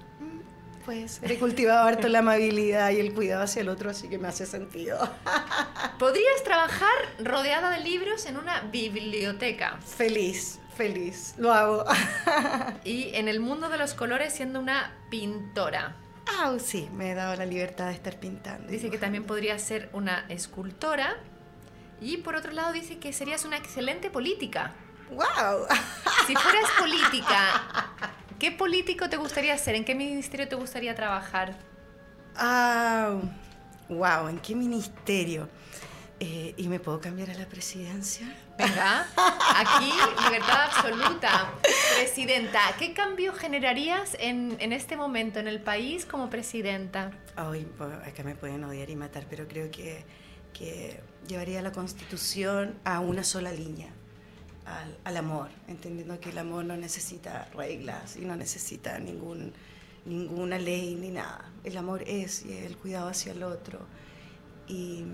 [0.85, 4.29] Pues he cultivado harto la amabilidad y el cuidado hacia el otro, así que me
[4.29, 4.99] hace sentido.
[5.99, 9.79] ¿Podrías trabajar rodeada de libros en una biblioteca?
[9.85, 11.85] Feliz, feliz, lo hago.
[12.85, 15.97] y en el mundo de los colores siendo una pintora.
[16.27, 18.69] Ah, sí, me he dado la libertad de estar pintando.
[18.69, 21.17] Dice que también podría ser una escultora.
[22.01, 24.73] Y por otro lado dice que serías una excelente política.
[25.11, 25.67] ¡Wow!
[26.27, 27.91] Si fueras política
[28.41, 29.75] ¿Qué político te gustaría ser?
[29.75, 31.59] ¿En qué ministerio te gustaría trabajar?
[32.35, 33.21] Ah,
[33.91, 35.47] wow, ¿en qué ministerio?
[36.21, 38.35] Eh, ¿Y me puedo cambiar a la presidencia?
[38.57, 39.07] Venga,
[39.57, 39.91] aquí
[40.25, 41.53] libertad absoluta.
[41.99, 47.11] Presidenta, ¿qué cambio generarías en, en este momento en el país como presidenta?
[47.37, 47.69] Ay,
[48.07, 50.03] acá me pueden odiar y matar, pero creo que,
[50.55, 53.93] que llevaría la constitución a una sola línea
[55.05, 59.53] al, amor, entendiendo que el amor no necesita reglas y no necesita ningún,
[60.05, 61.51] ninguna ley ni nada.
[61.65, 63.81] El amor es el cuidado hacia el otro.
[64.69, 65.05] Y,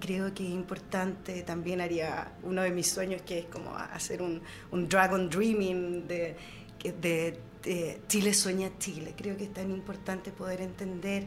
[0.00, 4.42] creo que es importante, también haría uno de mis sueños que es como hacer un,
[4.88, 6.36] Dragon Dreaming de,
[6.82, 9.14] de, de, Chile sueña Chile.
[9.16, 11.26] Creo que es tan importante poder entender,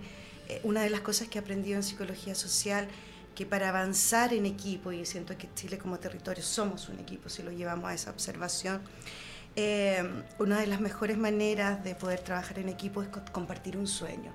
[0.50, 2.90] eh, una de las cosas que he aprendido en psicología social
[3.40, 7.42] que para avanzar en equipo, y siento que Chile como territorio somos un equipo si
[7.42, 8.82] lo llevamos a esa observación,
[9.56, 10.04] eh,
[10.40, 14.34] una de las mejores maneras de poder trabajar en equipo es compartir un sueño.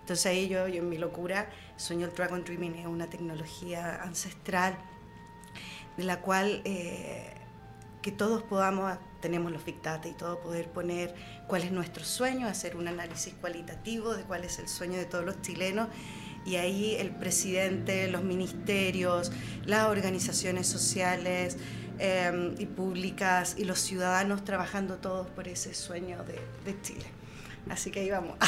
[0.00, 4.78] Entonces ahí yo, yo en mi locura sueño el Dragon Dreaming, es una tecnología ancestral
[5.98, 7.34] de la cual eh,
[8.00, 11.14] que todos podamos, tenemos los Big y todo, poder poner
[11.46, 15.26] cuál es nuestro sueño, hacer un análisis cualitativo de cuál es el sueño de todos
[15.26, 15.88] los chilenos
[16.46, 19.32] y ahí el presidente, los ministerios,
[19.66, 21.58] las organizaciones sociales
[21.98, 27.04] em, y públicas y los ciudadanos trabajando todos por ese sueño de, Chile.
[27.68, 28.36] Así que ahí vamos.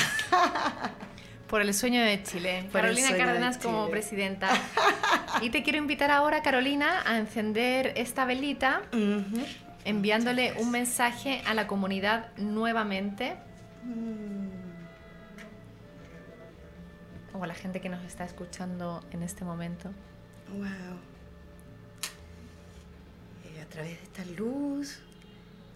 [1.49, 2.69] Por el sueño de Chile.
[2.71, 4.51] Carolina Cárdenas como presidenta.
[5.41, 8.83] Y te quiero invitar ahora, Carolina, a encender esta velita,
[9.87, 13.37] enviándole un mensaje a la comunidad nuevamente.
[13.83, 14.58] Mm
[17.41, 19.91] o la gente que nos está escuchando en este momento?
[20.51, 20.99] Wow.
[23.45, 25.01] Eh, a través de esta luz,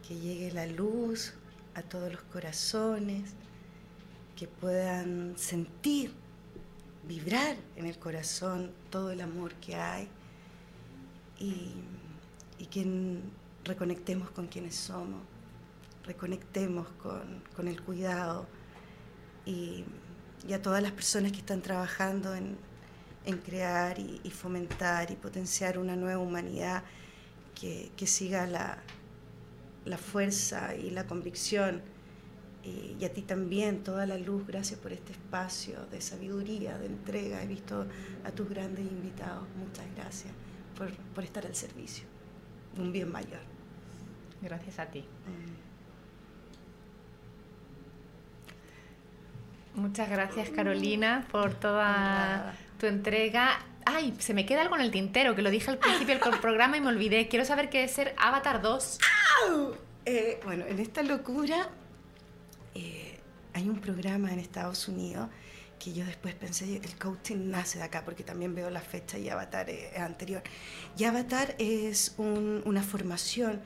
[0.07, 1.35] que llegue la luz
[1.75, 3.35] a todos los corazones,
[4.37, 6.13] que puedan sentir,
[7.07, 10.09] vibrar en el corazón todo el amor que hay
[11.39, 11.73] y,
[12.59, 13.21] y que
[13.65, 15.23] reconectemos con quienes somos,
[16.05, 18.47] reconectemos con, con el cuidado
[19.45, 19.85] y
[20.47, 22.57] y a todas las personas que están trabajando en,
[23.45, 26.83] crear y, fomentar y potenciar una nueva humanidad
[27.55, 28.79] que, siga la,
[29.85, 31.83] la, fuerza y la convicción.
[32.65, 37.43] Y, a ti también toda la luz, gracias por este espacio de sabiduría, de entrega.
[37.43, 37.87] He visto
[38.25, 39.47] a tus grandes invitados.
[39.57, 40.33] Muchas gracias
[41.15, 42.05] por, estar al servicio.
[42.77, 43.41] Un bien mayor.
[44.41, 45.01] Gracias a ti.
[45.01, 45.72] Mm.
[49.75, 53.59] Muchas gracias Carolina por toda tu entrega.
[53.85, 56.77] Ay, se me queda algo en el tintero, que lo dije al principio del programa
[56.77, 57.29] y me olvidé.
[57.29, 58.99] Quiero saber qué es ser Avatar 2.
[60.05, 61.69] Eh, bueno, en esta locura
[62.75, 63.19] eh,
[63.55, 65.29] hay un programa en Estados Unidos
[65.83, 69.29] que yo después pensé, el coaching nace de acá, porque también veo la fecha y
[69.29, 70.43] Avatar es, anterior.
[70.97, 73.61] Y Avatar es una formación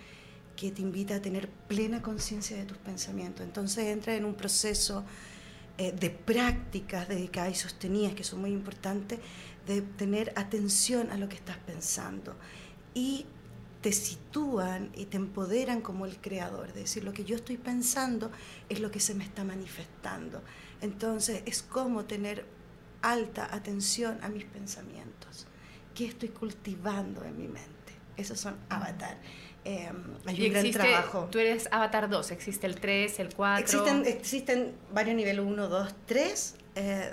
[0.57, 3.45] que te invita a tener plena conciencia de tus pensamientos.
[3.45, 5.05] Entonces entra en un proceso
[5.79, 9.21] eh, de prácticas dedicadas y sostenidas que son muy importantes,
[9.67, 12.35] de tener atención a lo que estás pensando.
[12.95, 13.27] Y
[13.83, 18.33] te sitúan y te empoderan como el creador, es decir, lo que yo estoy pensando
[18.69, 20.43] es lo que se me está manifestando.
[20.81, 22.47] Entonces es como tener
[23.03, 25.47] alta atención a mis pensamientos.
[25.95, 27.93] ¿Qué estoy cultivando en mi mente?
[28.17, 29.19] Esos son avatar.
[29.67, 29.91] Eh,
[30.27, 31.29] hay un gran trabajo.
[31.31, 33.65] Tú eres Avatar 2, existe el 3, el 4.
[33.65, 36.55] Existen, existen varios niveles 1, 2, 3.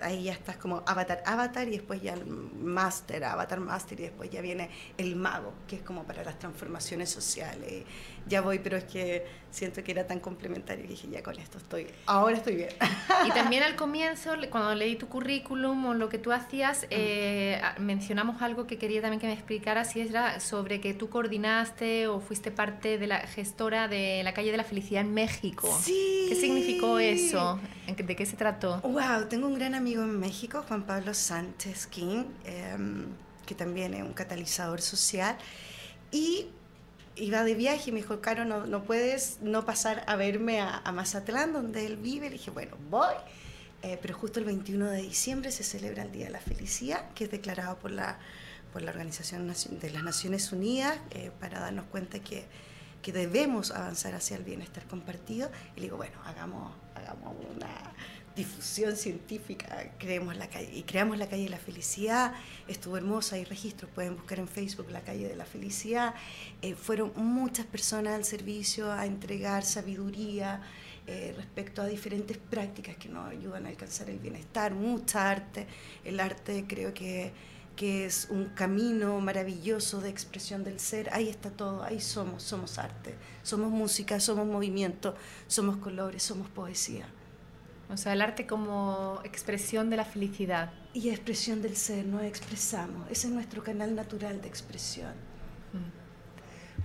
[0.03, 4.29] ahí ya estás como Avatar, Avatar y después ya el Master, Avatar Master y después
[4.29, 7.85] ya viene el Mago, que es como para las transformaciones sociales
[8.27, 11.57] ya voy, pero es que siento que era tan complementario y dije, ya con esto
[11.57, 12.69] estoy, ahora estoy bien.
[13.25, 18.41] Y también al comienzo, cuando leí tu currículum o lo que tú hacías, eh, mencionamos
[18.41, 22.42] algo que quería también que me explicaras, y era sobre que tú coordinaste o fuiste
[22.51, 25.77] parte de la gestora de la calle de la felicidad en México.
[25.81, 26.25] Sí.
[26.29, 27.59] ¿Qué significó eso?
[27.87, 28.81] ¿De qué se trató?
[28.81, 33.05] Wow, tengo un gran amigo en México, Juan Pablo Sánchez King, em,
[33.45, 35.37] que también es un catalizador social.
[36.11, 36.47] Y
[37.15, 40.91] iba de viaje y me dijo, Caro, no, no puedes no pasar a verme a,
[40.91, 42.27] Mazatlán, donde él vive.
[42.29, 43.15] Le dije, bueno, voy.
[43.83, 47.25] Eh, pero justo el 21 de diciembre se celebra el Día de la Felicidad, que
[47.25, 48.17] es declarado por la,
[48.73, 52.43] por la Organización de las Naciones Unidas, eh, para darnos cuenta que,
[53.03, 55.51] que debemos avanzar hacia el bienestar compartido.
[55.75, 57.93] Y digo, bueno, hagamos, hagamos una
[58.35, 62.33] difusión científica, creemos la calle, y creamos la calle de la felicidad,
[62.67, 66.15] estuvo hermosa, hay registros, pueden buscar en Facebook la calle de la felicidad,
[66.63, 70.61] eh, fueron muchas personas al servicio a entregar sabiduría
[71.05, 75.67] eh, respecto a diferentes prácticas que nos ayudan a alcanzar el bienestar, mucha arte,
[76.03, 77.31] el arte creo que,
[77.75, 82.77] que es un camino maravilloso de expresión del ser, ahí está todo, ahí somos, somos
[82.77, 85.15] arte, somos música, somos movimiento,
[85.47, 87.05] somos colores, somos poesía.
[87.89, 90.71] O sea, el arte como expresión de la felicidad.
[90.93, 93.09] Y expresión del ser, nos expresamos.
[93.09, 95.13] Ese es nuestro canal natural de expresión.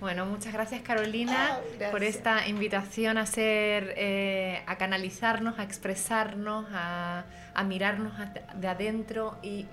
[0.01, 6.67] Bueno, muchas gracias Carolina ah, por esta invitación a ser, eh, a canalizarnos, a expresarnos,
[6.73, 8.13] a, a mirarnos
[8.55, 9.67] de adentro y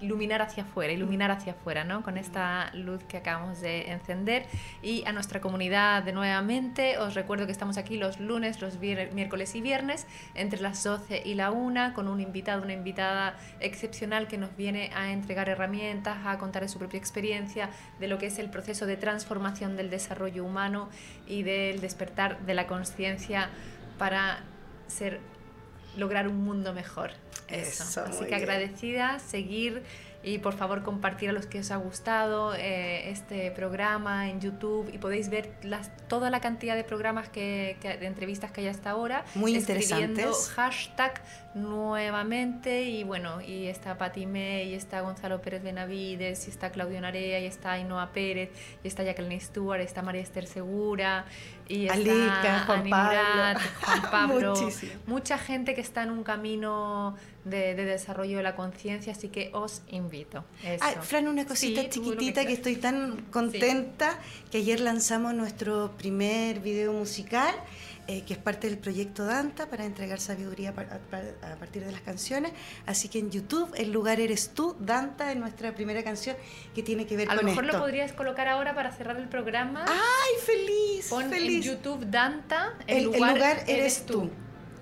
[0.00, 2.04] iluminar hacia afuera, iluminar hacia afuera, ¿no?
[2.04, 4.46] Con esta luz que acabamos de encender.
[4.80, 9.56] Y a nuestra comunidad de nuevamente, os recuerdo que estamos aquí los lunes, los miércoles
[9.56, 10.06] y viernes,
[10.36, 14.92] entre las 12 y la 1, con un invitado, una invitada excepcional que nos viene
[14.94, 18.86] a entregar herramientas, a contar de su propia experiencia, de lo que es el proceso
[18.86, 20.88] de transformación del desarrollo humano
[21.26, 23.48] y del despertar de la conciencia
[23.98, 24.40] para
[24.86, 25.20] ser
[25.96, 27.12] lograr un mundo mejor.
[27.48, 28.02] Eso.
[28.02, 29.82] Así que agradecida, seguir
[30.24, 34.90] y por favor compartir a los que os ha gustado eh, este programa en YouTube
[34.92, 38.90] y podéis ver las, toda la cantidad de programas que, de entrevistas que hay hasta
[38.90, 39.24] ahora.
[39.34, 40.50] Muy interesantes.
[40.54, 41.20] hashtag
[41.54, 47.00] nuevamente y bueno, y está Pati May, y está Gonzalo Pérez Benavides, y está Claudio
[47.00, 48.50] Narea, y está Ainhoa Pérez,
[48.82, 51.26] y está Jacqueline Stewart, está María Esther Segura,
[51.68, 53.60] y está Juan Pablo.
[53.82, 54.54] Juan Pablo.
[55.06, 59.82] Mucha gente que está en un camino de, desarrollo de la conciencia, así que os
[59.88, 60.44] invito.
[61.02, 64.18] Fran, una cosita chiquitita que, estoy tan contenta
[64.50, 67.54] que ayer lanzamos nuestro primer video musical.
[68.06, 72.52] Eh, que es parte del proyecto Danta para entregar sabiduría a, partir de las canciones.
[72.84, 76.36] Así que en YouTube, el lugar eres tú, Danta, es nuestra primera canción
[76.74, 77.46] que tiene que ver con esto.
[77.46, 79.86] A lo mejor lo podrías colocar ahora para cerrar el programa.
[79.88, 81.08] ¡Ay, feliz!
[81.08, 81.64] Pon feliz.
[81.66, 84.30] en YouTube Danta, el, lugar, eres, tú.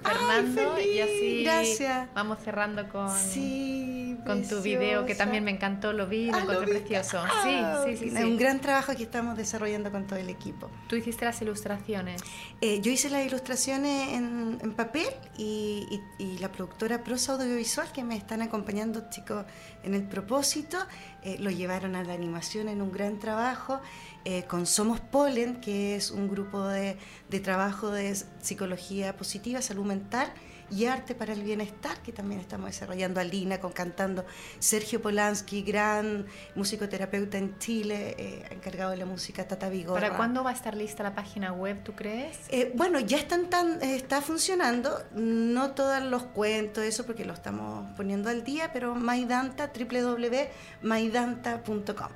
[0.03, 2.09] Fernando y así gracias.
[2.15, 6.41] vamos cerrando con, sí, con tu video que también me encantó, lo vi, lo ah,
[6.43, 7.23] encontré precioso.
[7.23, 10.71] Ah, sí, sí, sí, Un gran trabajo que estamos desarrollando con todo el equipo.
[10.89, 12.23] ¿Tú hiciste las ilustraciones?
[12.61, 18.03] Eh, yo hice las ilustraciones en, en papel y, y, la productora Prosa Audiovisual que
[18.05, 19.45] me están acompañando chicos
[19.83, 20.79] en el propósito
[21.25, 23.81] eh, lo llevaron a la animación en un gran trabajo
[24.25, 26.97] eh, con Somos Polen, que es un grupo de,
[27.29, 30.33] de trabajo de psicología positiva, salud mental
[30.73, 34.25] y Arte para el Bienestar, que también estamos desarrollando a Lina con cantando
[34.59, 40.01] Sergio Polanski, gran musicoterapeuta en Chile, eh, encargado de la música Tata Vigorra.
[40.01, 42.39] ¿Para cuándo va a estar lista la página web, tú crees?
[42.49, 47.35] Eh, bueno, ya están tan, eh, está funcionando, no todos los cuentos, eso porque lo
[47.35, 52.09] estamos poniendo al día, pero Maidanta, www.maidanta.com.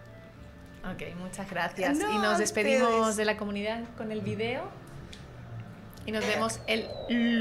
[0.93, 1.99] Ok, muchas gracias.
[1.99, 4.86] y nos despedimos de la comunidad con el video.
[6.07, 6.89] Y nos vemos el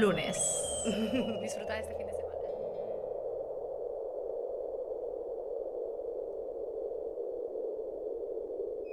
[0.00, 0.36] lunes.
[1.40, 2.26] Disfruta este fin de semana.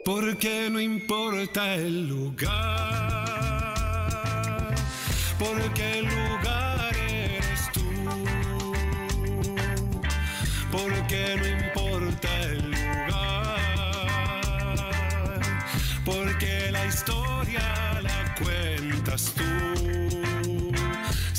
[0.06, 2.54] Porque no importa el lugar,
[5.40, 6.23] porque el lugar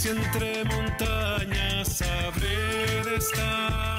[0.05, 3.94] Si entre montañas habré de estar,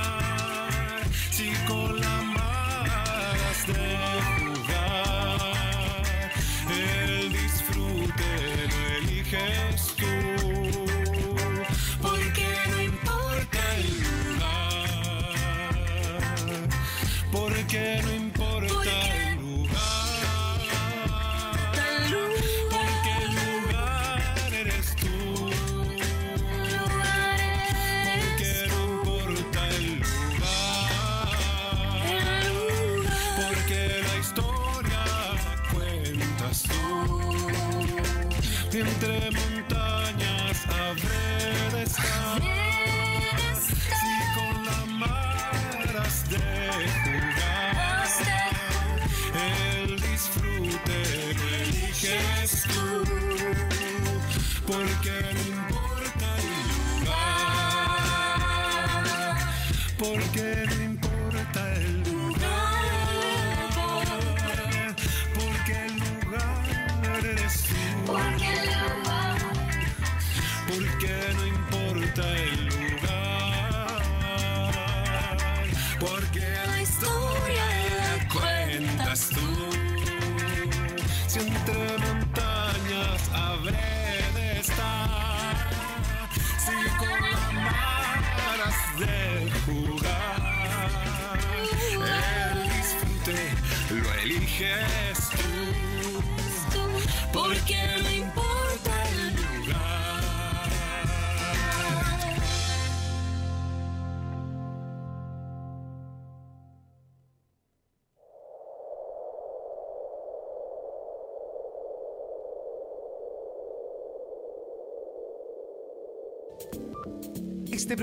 [38.85, 39.44] Entre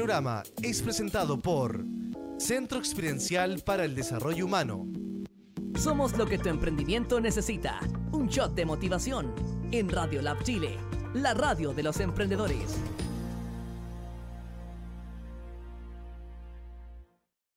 [0.03, 1.85] programa es presentado por
[2.37, 4.85] Centro Experiencial para el Desarrollo Humano.
[5.79, 7.79] Somos lo que tu emprendimiento necesita.
[8.11, 9.33] Un shot de motivación
[9.71, 10.77] en Radio Lab Chile,
[11.15, 12.77] la radio de los emprendedores.